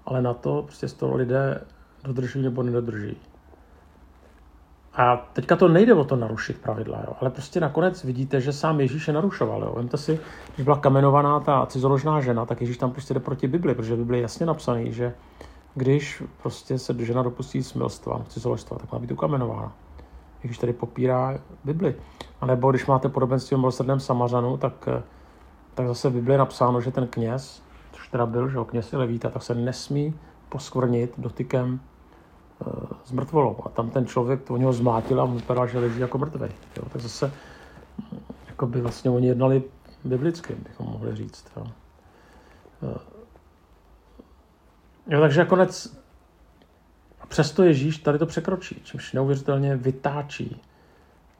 ale 0.06 0.22
na 0.22 0.34
to, 0.34 0.62
prostě 0.62 0.88
z 0.88 0.92
toho 0.92 1.16
lidé 1.16 1.60
dodržují 2.04 2.44
nebo 2.44 2.62
nedodržují. 2.62 3.16
A 4.94 5.16
teďka 5.16 5.56
to 5.56 5.68
nejde 5.68 5.94
o 5.94 6.04
to 6.04 6.16
narušit 6.16 6.58
pravidla, 6.58 6.98
jo, 7.06 7.16
ale 7.20 7.30
prostě 7.30 7.60
nakonec 7.60 8.04
vidíte, 8.04 8.40
že 8.40 8.52
sám 8.52 8.80
Ježíš 8.80 9.08
je 9.08 9.14
narušoval. 9.14 9.62
Jo. 9.62 9.72
Vemte 9.76 9.96
si, 9.96 10.20
když 10.54 10.64
byla 10.64 10.78
kamenovaná 10.78 11.40
ta 11.40 11.66
cizoložná 11.66 12.20
žena, 12.20 12.46
tak 12.46 12.60
Ježíš 12.60 12.78
tam 12.78 12.90
prostě 12.90 13.14
jde 13.14 13.20
proti 13.20 13.48
Bibli, 13.48 13.74
protože 13.74 13.96
Bibli 13.96 14.18
je 14.18 14.22
jasně 14.22 14.46
napsaný, 14.46 14.92
že 14.92 15.14
když 15.74 16.22
prostě 16.42 16.78
se 16.78 17.04
žena 17.04 17.22
dopustí 17.22 17.62
smilstva, 17.62 18.24
cizoložstva, 18.28 18.78
tak 18.78 18.92
má 18.92 18.98
být 18.98 19.12
ukamenována. 19.12 19.72
Ježíš 20.42 20.58
tady 20.58 20.72
popírá 20.72 21.38
Bibli. 21.64 21.96
A 22.40 22.46
nebo 22.46 22.70
když 22.70 22.86
máte 22.86 23.08
podobenství 23.08 23.54
o 23.54 23.58
milosrdném 23.58 24.00
Samařanu, 24.00 24.56
tak, 24.56 24.88
tak 25.74 25.86
zase 25.86 26.08
v 26.08 26.12
Bibli 26.12 26.34
je 26.34 26.38
napsáno, 26.38 26.80
že 26.80 26.90
ten 26.90 27.06
kněz, 27.06 27.62
což 27.92 28.08
teda 28.08 28.26
byl, 28.26 28.48
že 28.48 28.58
kněz 28.66 28.92
je 28.92 28.98
levíta, 28.98 29.30
tak 29.30 29.42
se 29.42 29.54
nesmí 29.54 30.14
poskvrnit 30.48 31.14
dotykem 31.18 31.80
s 33.04 33.12
mrtvolou. 33.12 33.56
A 33.64 33.68
tam 33.68 33.90
ten 33.90 34.06
člověk, 34.06 34.42
to 34.42 34.56
něho 34.56 34.72
zmátil 34.72 35.20
a 35.20 35.24
on 35.24 35.34
vypadal, 35.34 35.66
že 35.66 35.78
leží 35.78 36.00
jako 36.00 36.18
mrtvý. 36.18 36.48
Jo. 36.76 36.84
Tak 36.92 37.02
zase 37.02 37.32
jako 38.46 38.66
by 38.66 38.80
vlastně 38.80 39.10
oni 39.10 39.26
jednali 39.26 39.62
biblicky, 40.04 40.54
bychom 40.54 40.86
mohli 40.86 41.16
říct. 41.16 41.44
Jo. 41.56 41.66
Jo, 45.08 45.20
takže 45.20 45.40
nakonec 45.40 45.98
přesto 47.28 47.62
Ježíš 47.62 47.98
tady 47.98 48.18
to 48.18 48.26
překročí, 48.26 48.80
čímž 48.84 49.12
neuvěřitelně 49.12 49.76
vytáčí 49.76 50.62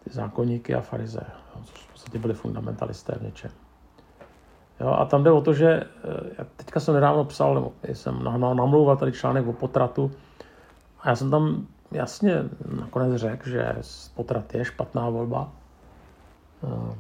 ty 0.04 0.10
zákonníky 0.10 0.75
a 0.75 0.80
farize, 0.80 1.20
což 1.64 1.80
v 1.80 1.92
podstatě 1.92 2.18
byli 2.18 2.34
fundamentalisté 2.34 3.14
v 3.18 3.22
něčem. 3.22 3.50
Jo, 4.80 4.88
a 4.88 5.04
tam 5.04 5.25
jde 5.25 5.30
o 5.30 5.40
to, 5.40 5.54
že 5.54 5.82
já 6.38 6.44
teďka 6.56 6.80
jsem 6.80 6.94
nedávno 6.94 7.25
psal, 7.25 7.54
nebo 7.54 7.72
jsem 7.92 8.25
namlouval 8.25 8.96
tady 8.96 9.12
článek 9.12 9.46
o 9.46 9.52
potratu, 9.52 10.12
a 11.00 11.08
já 11.08 11.16
jsem 11.16 11.30
tam 11.30 11.66
jasně 11.92 12.44
nakonec 12.80 13.20
řekl, 13.20 13.48
že 13.48 13.76
potrat 14.14 14.54
je 14.54 14.64
špatná 14.64 15.08
volba, 15.08 15.52
eh, 16.64 16.94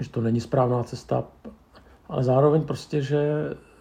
že 0.00 0.10
to 0.10 0.20
není 0.20 0.40
správná 0.40 0.82
cesta, 0.82 1.24
ale 2.08 2.24
zároveň 2.24 2.64
prostě, 2.64 3.02
že 3.02 3.18
eh, 3.18 3.71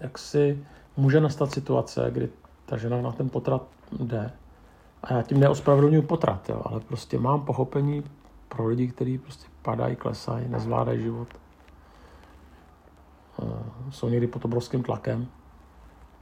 jak 0.00 0.18
si 0.18 0.64
může 0.96 1.20
nastat 1.20 1.52
situace, 1.52 2.10
kdy 2.10 2.28
ta 2.66 2.76
žena 2.76 3.02
na 3.02 3.12
ten 3.12 3.28
potrat 3.28 3.62
jde 4.00 4.30
a 5.02 5.12
já 5.12 5.22
tím 5.22 5.40
neospravedlňuji 5.40 6.02
potrat, 6.02 6.48
jo, 6.48 6.62
ale 6.64 6.80
prostě 6.80 7.18
mám 7.18 7.44
pochopení 7.44 8.04
pro 8.48 8.66
lidi, 8.66 8.88
kteří 8.88 9.18
prostě 9.18 9.46
padají, 9.62 9.96
klesají, 9.96 10.48
nezvládají 10.48 11.02
život. 11.02 11.28
Eh, 13.42 13.44
jsou 13.90 14.08
někdy 14.08 14.26
pod 14.26 14.44
obrovským 14.44 14.82
tlakem 14.82 15.28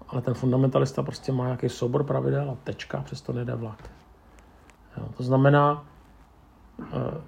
ale 0.09 0.23
ten 0.23 0.35
fundamentalista 0.35 1.03
prostě 1.03 1.33
má 1.33 1.45
nějaký 1.45 1.69
soubor 1.69 2.05
pravidel 2.05 2.51
a 2.51 2.57
tečka, 2.65 3.03
přesto 3.03 3.33
nejde 3.33 3.55
vlak. 3.55 3.91
Jo, 4.97 5.09
to 5.17 5.23
znamená, 5.23 5.85
eh, 6.83 7.21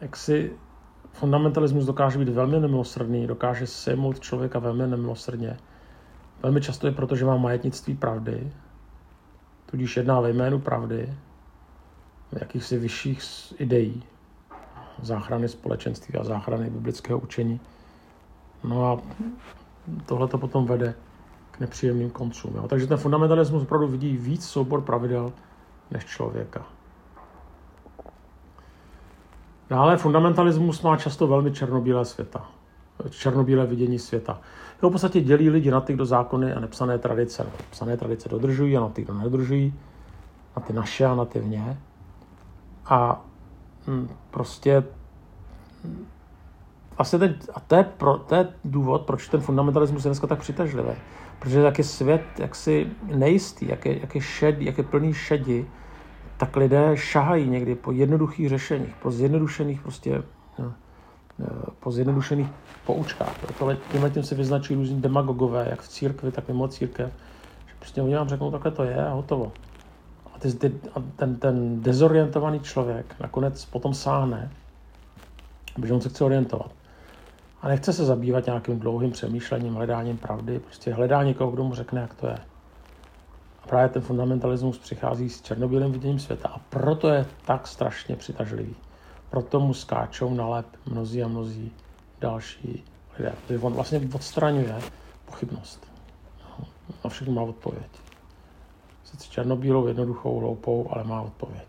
jak 0.00 0.16
si 0.16 0.56
fundamentalismus 1.12 1.84
dokáže 1.84 2.18
být 2.18 2.28
velmi 2.28 2.60
nemilosrdný, 2.60 3.26
dokáže 3.26 3.66
sejmout 3.66 4.20
člověka 4.20 4.58
velmi 4.58 4.86
nemilosrdně. 4.86 5.56
Velmi 6.42 6.60
často 6.60 6.86
je 6.86 6.92
proto, 6.92 7.16
že 7.16 7.24
má 7.24 7.36
majetnictví 7.36 7.94
pravdy, 7.94 8.52
tudíž 9.66 9.96
jedná 9.96 10.20
ve 10.20 10.30
jménu 10.30 10.58
pravdy, 10.58 11.14
jakýchsi 12.32 12.78
vyšších 12.78 13.22
ideí, 13.58 14.02
záchrany 15.02 15.48
společenství 15.48 16.14
a 16.14 16.24
záchrany 16.24 16.70
biblického 16.70 17.18
učení. 17.18 17.60
No 18.64 18.92
a 18.92 19.00
tohle 20.06 20.28
to 20.28 20.38
potom 20.38 20.66
vede 20.66 20.94
k 21.50 21.60
nepříjemným 21.60 22.10
koncům. 22.10 22.52
Jo. 22.56 22.68
Takže 22.68 22.86
ten 22.86 22.96
fundamentalismus 22.96 23.62
opravdu 23.62 23.88
vidí 23.88 24.16
víc 24.16 24.46
soubor 24.46 24.80
pravidel 24.80 25.32
než 25.90 26.04
člověka. 26.04 26.66
Dále 29.70 29.96
fundamentalismus 29.96 30.82
má 30.82 30.96
často 30.96 31.26
velmi 31.26 31.52
černobílé 31.52 32.04
světa. 32.04 32.46
Černobílé 33.10 33.66
vidění 33.66 33.98
světa. 33.98 34.40
Jo, 34.82 34.88
v 34.88 34.92
podstatě 34.92 35.20
dělí 35.20 35.50
lidi 35.50 35.70
na 35.70 35.80
ty, 35.80 35.92
kdo 35.92 36.06
zákony 36.06 36.52
a 36.52 36.60
nepsané 36.60 36.98
tradice. 36.98 37.46
Psané 37.70 37.96
tradice 37.96 38.28
dodržují 38.28 38.76
a 38.76 38.80
na 38.80 38.88
ty, 38.88 39.02
kdo 39.02 39.14
nedodržují. 39.14 39.74
Na 40.56 40.62
ty 40.62 40.72
naše 40.72 41.06
a 41.06 41.14
na 41.14 41.24
ty 41.24 41.40
vně. 41.40 41.78
A 42.86 43.24
hm, 43.86 44.08
prostě 44.30 44.84
hm, 45.84 46.06
vlastně 46.96 47.18
ten, 47.18 47.34
a 47.54 47.60
to 47.60 47.74
je, 47.74 47.84
pro, 47.84 48.18
to 48.18 48.34
je 48.34 48.48
důvod, 48.64 49.02
proč 49.02 49.28
ten 49.28 49.40
fundamentalismus 49.40 50.04
je 50.04 50.08
dneska 50.08 50.26
tak 50.26 50.38
přitažlivý. 50.38 50.92
Protože 51.38 51.60
jak 51.60 51.78
je 51.78 51.84
svět 51.84 52.22
jaksi 52.38 52.86
nejistý, 53.04 53.68
jak 53.68 53.86
je, 53.86 54.00
jak 54.00 54.14
je, 54.14 54.20
šed, 54.20 54.60
jak 54.60 54.78
je 54.78 54.84
plný 54.84 55.14
šedi, 55.14 55.66
tak 56.42 56.56
lidé 56.56 56.96
šahají 56.96 57.48
někdy 57.48 57.74
po 57.74 57.92
jednoduchých 57.92 58.48
řešeních, 58.48 58.94
po 59.02 59.10
zjednodušených 59.10 59.80
prostě 59.80 60.22
no, 60.58 60.72
no, 61.38 61.46
po 61.80 61.92
zjednodušených 61.92 62.48
poučkách. 62.86 63.34
Tohle, 63.58 63.76
tímhle 63.92 64.10
tím 64.10 64.22
se 64.22 64.34
vyznačují 64.34 64.78
různí 64.78 65.00
demagogové, 65.00 65.66
jak 65.70 65.82
v 65.82 65.88
církvi, 65.88 66.32
tak 66.32 66.48
mimo 66.48 66.68
církev. 66.68 67.12
Že 67.66 67.72
prostě 67.78 68.02
oni 68.02 68.14
vám 68.14 68.28
řeknou, 68.28 68.50
takhle 68.50 68.70
to 68.70 68.84
je 68.84 69.06
a 69.06 69.12
hotovo. 69.12 69.52
A, 70.34 70.38
ty, 70.38 70.72
a 70.94 71.02
ten, 71.16 71.36
ten 71.36 71.82
dezorientovaný 71.82 72.60
člověk 72.60 73.14
nakonec 73.20 73.64
potom 73.64 73.94
sáhne, 73.94 74.50
protože 75.74 75.94
on 75.94 76.00
se 76.00 76.08
chce 76.08 76.24
orientovat. 76.24 76.70
A 77.60 77.68
nechce 77.68 77.92
se 77.92 78.04
zabývat 78.04 78.46
nějakým 78.46 78.78
dlouhým 78.78 79.10
přemýšlením, 79.10 79.74
hledáním 79.74 80.18
pravdy, 80.18 80.58
prostě 80.58 80.94
hledá 80.94 81.22
někoho, 81.22 81.50
kdo 81.50 81.64
mu 81.64 81.74
řekne, 81.74 82.00
jak 82.00 82.14
to 82.14 82.26
je. 82.26 82.38
A 83.62 83.66
právě 83.66 83.88
ten 83.88 84.02
fundamentalismus 84.02 84.78
přichází 84.78 85.30
s 85.30 85.42
černobílým 85.42 85.92
viděním 85.92 86.18
světa 86.18 86.48
a 86.48 86.58
proto 86.58 87.08
je 87.08 87.26
tak 87.44 87.66
strašně 87.66 88.16
přitažlivý. 88.16 88.76
Proto 89.30 89.60
mu 89.60 89.74
skáčou 89.74 90.34
na 90.34 90.48
lep 90.48 90.66
mnozí 90.86 91.22
a 91.22 91.28
mnozí 91.28 91.72
další 92.20 92.84
lidé. 93.18 93.32
Protože 93.42 93.58
on 93.58 93.72
vlastně 93.72 94.00
odstraňuje 94.14 94.78
pochybnost. 95.24 95.92
Na 97.04 97.10
všechno 97.10 97.34
má 97.34 97.42
odpověď. 97.42 97.90
Sice 99.04 99.28
černobílou, 99.28 99.86
jednoduchou, 99.86 100.40
hloupou, 100.40 100.88
ale 100.90 101.04
má 101.04 101.22
odpověď. 101.22 101.66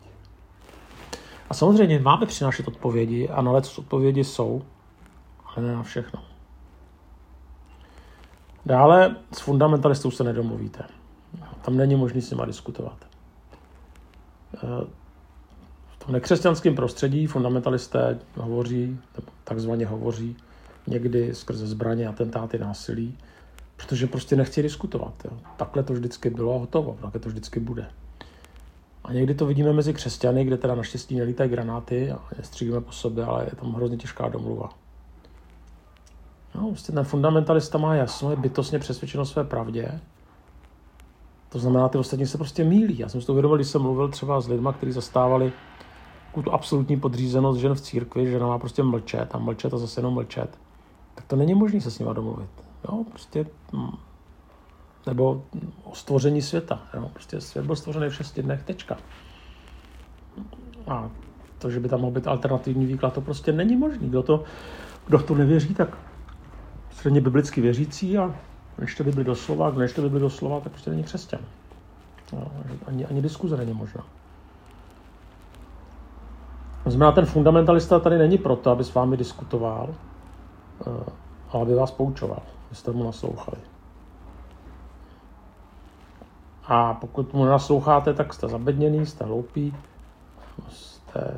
A 1.49 1.53
samozřejmě 1.53 1.99
máme 1.99 2.25
přinášet 2.25 2.67
odpovědi 2.67 3.29
a 3.29 3.41
na 3.41 3.51
odpovědi 3.51 4.23
jsou, 4.23 4.61
ale 5.45 5.67
ne 5.67 5.73
na 5.73 5.83
všechno. 5.83 6.23
Dále 8.65 9.15
s 9.31 9.39
fundamentalistou 9.39 10.11
se 10.11 10.23
nedomluvíte. 10.23 10.83
Tam 11.65 11.77
není 11.77 11.95
možné 11.95 12.21
s 12.21 12.31
nima 12.31 12.45
diskutovat. 12.45 12.97
Eh, 14.55 14.59
v 15.87 16.05
tom 16.05 16.13
nekřesťanském 16.13 16.75
prostředí 16.75 17.27
fundamentalisté 17.27 18.19
hovoří, 18.35 18.99
takzvaně 19.43 19.85
hovoří, 19.85 20.35
někdy 20.87 21.35
skrze 21.35 21.67
zbraně, 21.67 22.07
atentáty, 22.07 22.59
násilí, 22.59 23.17
protože 23.77 24.07
prostě 24.07 24.35
nechci 24.35 24.63
diskutovat. 24.63 25.13
Jo. 25.25 25.31
Takhle 25.57 25.83
to 25.83 25.93
vždycky 25.93 26.29
bylo 26.29 26.55
a 26.55 26.59
hotovo, 26.59 26.97
takhle 27.01 27.21
to 27.21 27.29
vždycky 27.29 27.59
bude. 27.59 27.85
A 29.03 29.13
někdy 29.13 29.35
to 29.35 29.45
vidíme 29.45 29.73
mezi 29.73 29.93
křesťany, 29.93 30.45
kde 30.45 30.57
teda 30.57 30.75
naštěstí 30.75 31.15
nelítají 31.15 31.49
granáty 31.49 32.11
a 32.11 32.19
střílíme 32.41 32.81
po 32.81 32.91
sobě, 32.91 33.25
ale 33.25 33.43
je 33.43 33.55
tam 33.55 33.73
hrozně 33.73 33.97
těžká 33.97 34.29
domluva. 34.29 34.69
No, 36.55 36.69
prostě 36.69 36.91
ten 36.91 37.03
fundamentalista 37.03 37.77
má 37.77 37.95
jasno, 37.95 38.29
je 38.29 38.35
bytostně 38.35 38.79
přesvědčen 38.79 39.21
o 39.21 39.25
své 39.25 39.43
pravdě. 39.43 39.99
To 41.53 41.59
znamená, 41.59 41.89
ty 41.89 41.97
ostatní 41.97 42.27
se 42.27 42.37
prostě 42.37 42.63
mílí. 42.63 42.99
Já 42.99 43.09
jsem 43.09 43.21
si 43.21 43.27
to 43.27 43.33
uvědomil, 43.33 43.57
když 43.57 43.67
jsem 43.67 43.81
mluvil 43.81 44.09
třeba 44.09 44.41
s 44.41 44.47
lidmi, 44.47 44.69
kteří 44.77 44.91
zastávali 44.91 45.51
tu 46.43 46.53
absolutní 46.53 46.99
podřízenost 46.99 47.59
žen 47.59 47.73
v 47.73 47.81
církvi, 47.81 48.27
že 48.27 48.39
má 48.39 48.59
prostě 48.59 48.83
mlčet 48.83 49.35
a 49.35 49.37
mlčet 49.37 49.73
a 49.73 49.77
zase 49.77 49.99
jenom 49.99 50.13
mlčet. 50.13 50.59
Tak 51.15 51.25
to 51.25 51.35
není 51.35 51.53
možné 51.53 51.81
se 51.81 51.91
s 51.91 51.99
nimi 51.99 52.11
domluvit. 52.13 52.49
Jo, 52.89 53.03
prostě, 53.09 53.45
hm, 53.73 53.97
nebo 55.07 55.43
o 55.83 55.95
stvoření 55.95 56.41
světa. 56.41 56.81
Jo? 56.93 57.09
Prostě 57.13 57.41
svět 57.41 57.65
byl 57.65 57.75
stvořený 57.75 58.09
v 58.09 58.15
šesti 58.15 58.43
dnech, 58.43 58.63
tečka. 58.63 58.97
A 60.87 61.09
to, 61.57 61.69
že 61.69 61.79
by 61.79 61.89
tam 61.89 62.01
mohl 62.01 62.13
být 62.13 62.27
alternativní 62.27 62.85
výklad, 62.85 63.13
to 63.13 63.21
prostě 63.21 63.51
není 63.51 63.75
možný. 63.75 64.09
Kdo 64.09 64.23
to, 64.23 64.43
kdo 65.07 65.19
to 65.19 65.35
nevěří, 65.35 65.73
tak 65.73 65.97
středně 66.89 67.21
biblicky 67.21 67.61
věřící 67.61 68.17
a 68.17 68.35
to 68.97 69.03
Bibli 69.03 69.23
doslova, 69.23 69.71
kdo 69.71 69.93
to 69.95 70.01
Bibli 70.01 70.19
doslova, 70.19 70.59
tak 70.59 70.71
prostě 70.71 70.89
není 70.89 71.03
křesťan. 71.03 71.39
No, 72.33 72.51
ani, 72.87 73.05
ani 73.05 73.21
diskuze 73.21 73.57
není 73.57 73.73
možná. 73.73 74.03
Znamená, 76.85 77.11
ten 77.11 77.25
fundamentalista 77.25 77.99
tady 77.99 78.17
není 78.17 78.37
proto, 78.37 78.71
aby 78.71 78.83
s 78.83 78.93
vámi 78.93 79.17
diskutoval, 79.17 79.95
ale 81.49 81.61
aby 81.61 81.75
vás 81.75 81.91
poučoval, 81.91 82.41
abyste 82.67 82.91
mu 82.91 83.03
naslouchali. 83.03 83.57
A 86.65 86.93
pokud 86.93 87.33
mu 87.33 87.45
nasloucháte, 87.45 88.13
tak 88.13 88.33
jste 88.33 88.47
zabedněný, 88.47 89.05
jste 89.05 89.25
hloupý, 89.25 89.75
jste, 90.69 91.37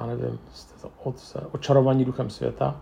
já 0.00 0.06
nevím, 0.06 0.38
jste 0.52 0.88
od, 1.04 1.36
očarovaní 1.52 2.04
duchem 2.04 2.30
světa. 2.30 2.76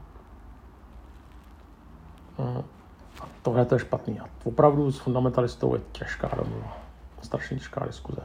A 3.21 3.25
tohle 3.43 3.65
to 3.65 3.75
je 3.75 3.79
špatný. 3.79 4.21
A 4.21 4.25
opravdu 4.45 4.93
s 4.93 4.99
fundamentalistou 4.99 5.75
je 5.75 5.81
těžká 5.93 6.31
domluva. 6.37 6.79
Strašně 7.23 7.57
těžká 7.57 7.87
diskuze. 7.87 8.23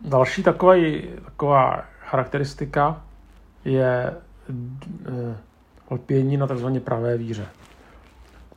Další 0.00 0.42
takový, 0.42 1.08
taková 1.24 1.84
charakteristika 2.00 3.02
je 3.64 4.14
lpění 5.90 6.36
na 6.36 6.46
tzv. 6.46 6.66
pravé 6.84 7.16
víře. 7.16 7.46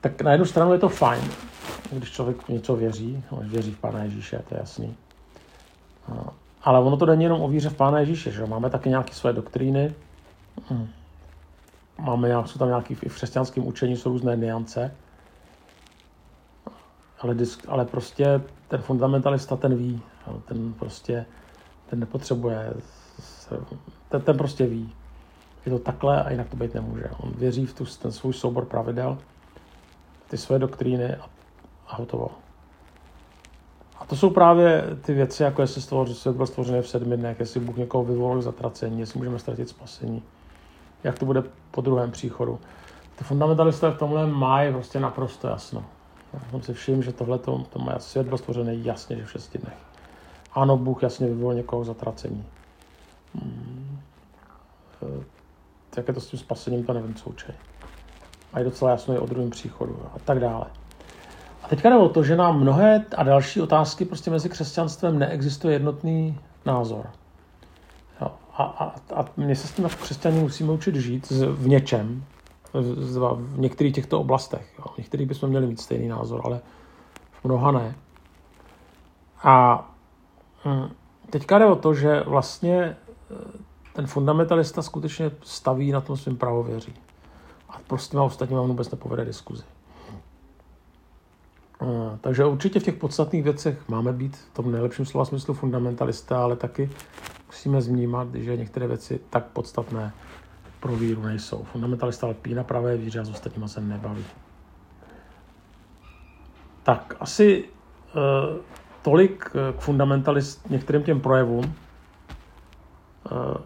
Tak 0.01 0.21
na 0.21 0.32
jednu 0.32 0.45
stranu 0.45 0.73
je 0.73 0.80
to 0.80 0.89
fajn, 0.89 1.23
když 1.91 2.12
člověk 2.12 2.47
něco 2.47 2.75
věří, 2.75 3.23
no, 3.32 3.39
věří 3.41 3.71
v 3.71 3.80
Pána 3.80 4.04
Ježíše, 4.04 4.43
to 4.49 4.56
je 4.56 4.60
jasný. 4.60 4.95
Ale 6.63 6.80
ono 6.80 6.97
to 6.97 7.06
není 7.06 7.23
jenom 7.23 7.41
o 7.41 7.47
víře 7.47 7.69
v 7.69 7.78
Pána 7.78 7.99
Ježíše, 7.99 8.32
že 8.32 8.45
máme 8.45 8.69
taky 8.69 8.89
nějaké 8.89 9.13
své 9.13 9.34
doktríny, 9.34 9.93
hm. 10.69 10.88
Máme 11.97 12.29
jsou 12.45 12.60
tam 12.60 12.67
nějaké 12.67 12.95
v 12.95 13.15
křesťanském 13.15 13.67
učení 13.67 13.97
jsou 13.97 14.10
různé 14.10 14.36
niance, 14.36 14.95
ale, 17.19 17.36
disk, 17.36 17.65
ale 17.67 17.86
prostě 17.86 18.41
ten 18.67 18.81
fundamentalista 18.81 19.55
ten 19.55 19.75
ví, 19.75 20.01
ten 20.45 20.73
prostě 20.73 21.25
ten 21.89 21.99
nepotřebuje, 21.99 22.73
ten, 24.10 24.21
ten 24.21 24.38
prostě 24.38 24.65
ví. 24.65 24.93
Je 25.65 25.71
to 25.71 25.79
takhle 25.79 26.23
a 26.23 26.31
jinak 26.31 26.49
to 26.49 26.58
být 26.58 26.73
nemůže. 26.73 27.10
On 27.17 27.31
věří 27.31 27.65
v 27.65 27.73
tu, 27.73 27.86
ten 27.86 28.12
svůj 28.12 28.34
soubor 28.34 28.65
pravidel, 28.65 29.17
ty 30.29 30.38
své 30.38 30.60
doktríny 30.60 31.15
a, 31.15 31.29
a 31.88 31.95
hotovo. 31.95 32.31
A 33.99 34.05
to 34.05 34.15
jsou 34.15 34.29
právě 34.29 34.84
ty 35.01 35.13
věci, 35.13 35.43
jako 35.43 35.62
jestli 35.62 35.81
svět 35.81 36.36
byl 36.36 36.45
stvořený 36.45 36.81
v 36.81 36.88
sedmi 36.88 37.17
dnech, 37.17 37.39
jestli 37.39 37.60
Bůh 37.60 37.77
někoho 37.77 38.03
vyvolil 38.03 38.39
k 38.39 38.43
zatracení, 38.43 38.99
jestli 38.99 39.17
můžeme 39.17 39.39
ztratit 39.39 39.69
spasení, 39.69 40.23
jak 41.05 41.19
to 41.19 41.25
bude 41.25 41.43
po 41.71 41.81
druhém 41.81 42.11
příchodu. 42.11 42.59
Ty 43.15 43.23
fundamentalisté 43.23 43.91
v 43.91 43.97
tomhle 43.97 44.27
mají 44.27 44.73
prostě 44.73 44.99
naprosto 44.99 45.47
jasno. 45.47 45.85
Já 46.33 46.39
jsem 46.51 46.61
si 46.61 46.73
všiml, 46.73 47.01
že 47.01 47.13
tohle 47.13 47.39
to, 47.39 47.63
to 47.73 47.79
má 47.79 47.99
svět 47.99 48.27
byl 48.27 48.37
stvořený 48.37 48.85
jasně, 48.85 49.15
že 49.15 49.25
v 49.25 49.31
šesti 49.31 49.57
dnech. 49.57 49.77
Ano, 50.53 50.77
Bůh 50.77 51.03
jasně 51.03 51.27
vyvolil 51.27 51.57
někoho 51.57 51.83
zatracení. 51.83 52.45
Hmm. 53.35 53.99
E, 55.03 55.23
jak 55.97 56.07
je 56.07 56.13
to 56.13 56.21
s 56.21 56.27
tím 56.27 56.39
spasením, 56.39 56.83
to 56.83 56.93
nevím, 56.93 57.13
co 57.13 57.29
učí. 57.29 57.51
A 58.53 58.59
je 58.59 58.65
docela 58.65 58.91
jasno 58.91 59.13
i 59.13 59.17
o 59.17 59.25
druhém 59.25 59.49
příchodu 59.49 59.99
a 60.15 60.19
tak 60.19 60.39
dále. 60.39 60.65
A 61.63 61.67
teďka 61.67 61.89
jde 61.89 61.97
o 61.97 62.09
to, 62.09 62.23
že 62.23 62.35
na 62.35 62.51
mnohé 62.51 63.05
a 63.17 63.23
další 63.23 63.61
otázky 63.61 64.05
prostě 64.05 64.31
mezi 64.31 64.49
křesťanstvem 64.49 65.19
neexistuje 65.19 65.73
jednotný 65.73 66.39
názor. 66.65 67.09
A, 68.57 68.63
a, 68.63 68.95
a 69.21 69.25
my 69.37 69.55
se 69.55 69.67
s 69.67 69.71
tím 69.71 69.83
jako 69.83 69.95
křesťaní 69.95 70.39
musíme 70.39 70.71
učit 70.71 70.95
žít 70.95 71.31
v 71.31 71.67
něčem, 71.67 72.23
v, 72.73 73.35
v 73.37 73.59
některých 73.59 73.95
těchto 73.95 74.19
oblastech. 74.19 74.73
Jo. 74.79 74.85
V 74.93 74.97
některých 74.97 75.27
bychom 75.27 75.49
měli 75.49 75.67
mít 75.67 75.81
stejný 75.81 76.07
názor, 76.07 76.41
ale 76.43 76.61
v 77.31 77.45
mnoha 77.45 77.71
ne. 77.71 77.95
A 79.43 79.85
hm, 80.65 80.89
teďka 81.29 81.59
jde 81.59 81.65
o 81.65 81.75
to, 81.75 81.93
že 81.93 82.23
vlastně 82.25 82.77
eh, 82.77 82.95
ten 83.93 84.07
fundamentalista 84.07 84.81
skutečně 84.81 85.31
staví 85.43 85.91
na 85.91 86.01
tom 86.01 86.17
svým 86.17 86.37
pravověří. 86.37 86.93
A 87.69 87.79
prostě 87.87 88.11
těma 88.11 88.23
ostatníma 88.23 88.61
vůbec 88.61 88.91
nepovede 88.91 89.25
diskuzi. 89.25 89.63
Takže 92.21 92.45
určitě 92.45 92.79
v 92.79 92.83
těch 92.83 92.95
podstatných 92.95 93.43
věcech 93.43 93.89
máme 93.89 94.13
být 94.13 94.35
v 94.35 94.53
tom 94.53 94.71
nejlepším 94.71 95.05
slova 95.05 95.25
smyslu 95.25 95.53
fundamentalista, 95.53 96.43
ale 96.43 96.55
taky 96.55 96.89
musíme 97.47 97.79
vnímat, 97.79 98.36
že 98.36 98.58
některé 98.58 98.88
věci 98.88 99.19
tak 99.29 99.45
podstatné 99.45 100.13
pro 100.79 100.95
víru 100.95 101.21
nejsou. 101.21 101.63
Fundamentalista 101.63 102.27
lpí 102.27 102.53
na 102.53 102.63
pravé 102.63 102.97
víře 102.97 103.19
a 103.19 103.23
s 103.23 103.29
ostatníma 103.29 103.67
se 103.67 103.81
nebaví. 103.81 104.25
Tak 106.84 107.15
asi 107.19 107.63
uh, 107.63 108.58
tolik 109.01 109.49
k 109.49 109.73
fundamentalist, 109.79 110.69
některým 110.69 111.03
těm 111.03 111.21
projevům. 111.21 111.75
Uh, 113.31 113.58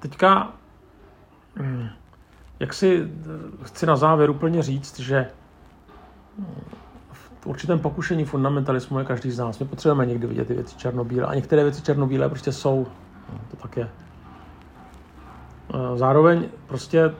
teďka, 0.00 0.52
um, 1.60 1.88
jak 2.60 2.74
si 2.74 3.08
chci 3.62 3.86
na 3.86 3.96
závěr 3.96 4.30
úplně 4.30 4.62
říct, 4.62 5.00
že 5.00 5.30
v 7.42 7.46
určitém 7.46 7.78
pokušení 7.78 8.24
fundamentalismu 8.24 8.98
je 8.98 9.04
každý 9.04 9.30
z 9.30 9.38
nás. 9.38 9.58
My 9.58 9.66
potřebujeme 9.66 10.06
někdy 10.06 10.26
vidět 10.26 10.48
ty 10.48 10.54
věci 10.54 10.76
černobílé 10.76 11.26
a 11.26 11.34
některé 11.34 11.62
věci 11.62 11.82
černobílé 11.82 12.28
prostě 12.28 12.52
jsou. 12.52 12.86
No, 13.32 13.40
to 13.50 13.56
tak 13.56 13.76
je. 13.76 13.88
Zároveň 15.94 16.48
prostě 16.66 17.14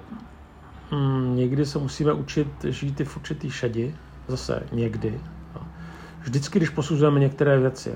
hm, 0.92 1.36
někdy 1.36 1.66
se 1.66 1.78
musíme 1.78 2.12
učit 2.12 2.48
žít 2.64 3.00
i 3.00 3.04
v 3.04 3.16
určitý 3.16 3.50
šedi, 3.50 3.96
zase 4.28 4.62
někdy. 4.72 5.20
Jo. 5.54 5.62
Vždycky, 6.20 6.58
když 6.58 6.70
posuzujeme 6.70 7.20
některé 7.20 7.58
věci, 7.58 7.94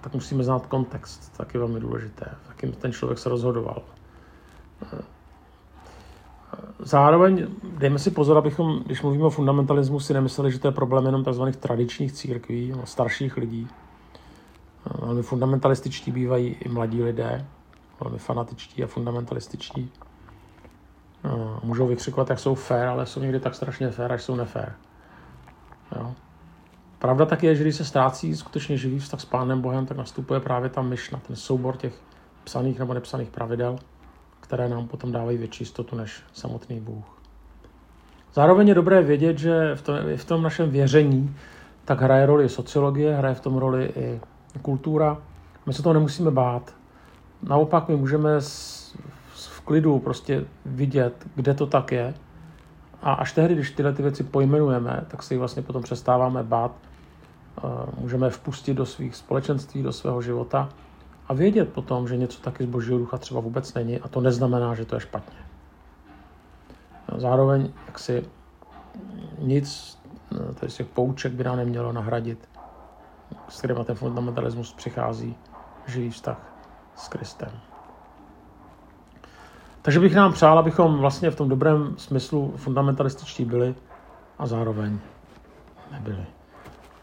tak 0.00 0.14
musíme 0.14 0.44
znát 0.44 0.66
kontext, 0.66 1.36
tak 1.36 1.54
je 1.54 1.60
velmi 1.60 1.80
důležité, 1.80 2.26
jakým 2.48 2.72
ten 2.72 2.92
člověk 2.92 3.18
se 3.18 3.28
rozhodoval. 3.28 3.82
Zároveň 6.84 7.46
dejme 7.62 7.98
si 7.98 8.10
pozor, 8.10 8.38
abychom, 8.38 8.82
když 8.86 9.02
mluvíme 9.02 9.24
o 9.24 9.30
fundamentalismu, 9.30 10.00
si 10.00 10.14
nemysleli, 10.14 10.52
že 10.52 10.58
to 10.58 10.68
je 10.68 10.72
problém 10.72 11.06
jenom 11.06 11.24
tzv. 11.24 11.42
tradičních 11.60 12.12
církví, 12.12 12.74
starších 12.84 13.36
lidí. 13.36 13.68
Velmi 15.00 15.22
fundamentalističtí 15.22 16.10
bývají 16.10 16.46
i 16.46 16.68
mladí 16.68 17.02
lidé, 17.02 17.46
velmi 18.00 18.18
fanatičtí 18.18 18.84
a 18.84 18.86
fundamentalističtí. 18.86 19.90
Můžou 21.62 21.86
vykřikovat, 21.86 22.30
jak 22.30 22.38
jsou 22.38 22.54
fair, 22.54 22.86
ale 22.86 23.06
jsou 23.06 23.20
někdy 23.20 23.40
tak 23.40 23.54
strašně 23.54 23.90
fair, 23.90 24.12
až 24.12 24.22
jsou 24.22 24.36
nefér. 24.36 24.74
Jo. 25.96 26.14
Pravda 26.98 27.26
tak 27.26 27.42
je, 27.42 27.54
že 27.54 27.62
když 27.62 27.76
se 27.76 27.84
ztrácí 27.84 28.36
skutečně 28.36 28.76
živý 28.76 28.98
vztah 28.98 29.20
s 29.20 29.24
Pánem 29.24 29.60
Bohem, 29.60 29.86
tak 29.86 29.96
nastupuje 29.96 30.40
právě 30.40 30.70
ta 30.70 30.82
myšna, 30.82 31.20
ten 31.26 31.36
soubor 31.36 31.76
těch 31.76 31.94
psaných 32.44 32.78
nebo 32.78 32.94
nepsaných 32.94 33.30
pravidel, 33.30 33.78
které 34.42 34.68
nám 34.68 34.88
potom 34.88 35.12
dávají 35.12 35.38
větší 35.38 35.62
jistotu 35.62 35.96
než 35.96 36.22
samotný 36.32 36.80
Bůh. 36.80 37.04
Zároveň 38.34 38.68
je 38.68 38.74
dobré 38.74 39.02
vědět, 39.02 39.38
že 39.38 39.74
v 39.74 39.82
tom, 39.82 39.96
v 40.16 40.24
tom 40.24 40.42
našem 40.42 40.70
věření 40.70 41.36
tak 41.84 42.00
hraje 42.00 42.26
roli 42.26 42.48
sociologie, 42.48 43.16
hraje 43.16 43.34
v 43.34 43.40
tom 43.40 43.56
roli 43.56 43.92
i 43.96 44.20
kultura. 44.62 45.18
My 45.66 45.72
se 45.72 45.82
toho 45.82 45.92
nemusíme 45.92 46.30
bát. 46.30 46.74
Naopak 47.42 47.88
my 47.88 47.96
můžeme 47.96 48.40
s, 48.40 48.96
v 49.34 49.60
klidu 49.60 49.98
prostě 49.98 50.44
vidět, 50.66 51.26
kde 51.34 51.54
to 51.54 51.66
tak 51.66 51.92
je. 51.92 52.14
A 53.02 53.12
až 53.12 53.32
tehdy, 53.32 53.54
když 53.54 53.70
tyhle 53.70 53.92
ty 53.92 54.02
věci 54.02 54.24
pojmenujeme, 54.24 55.04
tak 55.08 55.22
si 55.22 55.34
jich 55.34 55.38
vlastně 55.38 55.62
potom 55.62 55.82
přestáváme 55.82 56.42
bát. 56.42 56.72
Můžeme 57.98 58.30
vpustit 58.30 58.74
do 58.74 58.86
svých 58.86 59.16
společenství, 59.16 59.82
do 59.82 59.92
svého 59.92 60.22
života 60.22 60.68
a 61.32 61.34
vědět 61.34 61.72
potom, 61.72 62.08
že 62.08 62.16
něco 62.16 62.40
taky 62.40 62.64
z 62.64 62.66
božího 62.66 62.98
ducha 62.98 63.18
třeba 63.18 63.40
vůbec 63.40 63.74
není 63.74 64.00
a 64.00 64.08
to 64.08 64.20
neznamená, 64.20 64.74
že 64.74 64.84
to 64.84 64.94
je 64.94 65.00
špatně. 65.00 65.38
Zároveň 67.16 67.72
jak 67.86 67.98
si 67.98 68.26
nic 69.38 69.98
tady 70.54 70.72
z 70.72 70.76
těch 70.76 70.86
pouček 70.86 71.32
by 71.32 71.44
nám 71.44 71.56
nemělo 71.56 71.92
nahradit, 71.92 72.48
s 73.48 73.58
kterým 73.58 73.84
ten 73.84 73.96
fundamentalismus 73.96 74.72
přichází 74.72 75.36
živý 75.86 76.10
vztah 76.10 76.38
s 76.96 77.08
Kristem. 77.08 77.50
Takže 79.82 80.00
bych 80.00 80.14
nám 80.14 80.32
přál, 80.32 80.58
abychom 80.58 80.98
vlastně 80.98 81.30
v 81.30 81.36
tom 81.36 81.48
dobrém 81.48 81.94
smyslu 81.98 82.52
fundamentalističtí 82.56 83.44
byli 83.44 83.74
a 84.38 84.46
zároveň 84.46 84.98
nebyli. 85.92 86.26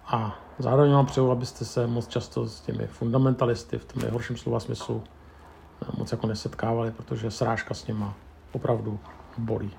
A 0.06 0.40
zároveň 0.60 0.92
vám 0.92 1.06
přeju, 1.06 1.32
abyste 1.32 1.66
se 1.66 1.88
moc 1.88 2.08
často 2.08 2.48
s 2.48 2.62
těmi 2.62 2.88
fundamentalisty 2.88 3.78
v 3.78 3.86
tom 3.86 4.02
nejhorším 4.02 4.38
slova 4.38 4.60
smyslu 4.60 5.04
eh, 5.82 5.86
moc 5.98 6.12
jako 6.12 6.28
nesetkávali, 6.28 6.92
protože 6.92 7.32
srážka 7.32 7.74
s 7.74 7.88
nima 7.88 8.14
opravdu 8.52 9.00
bolí. 9.38 9.72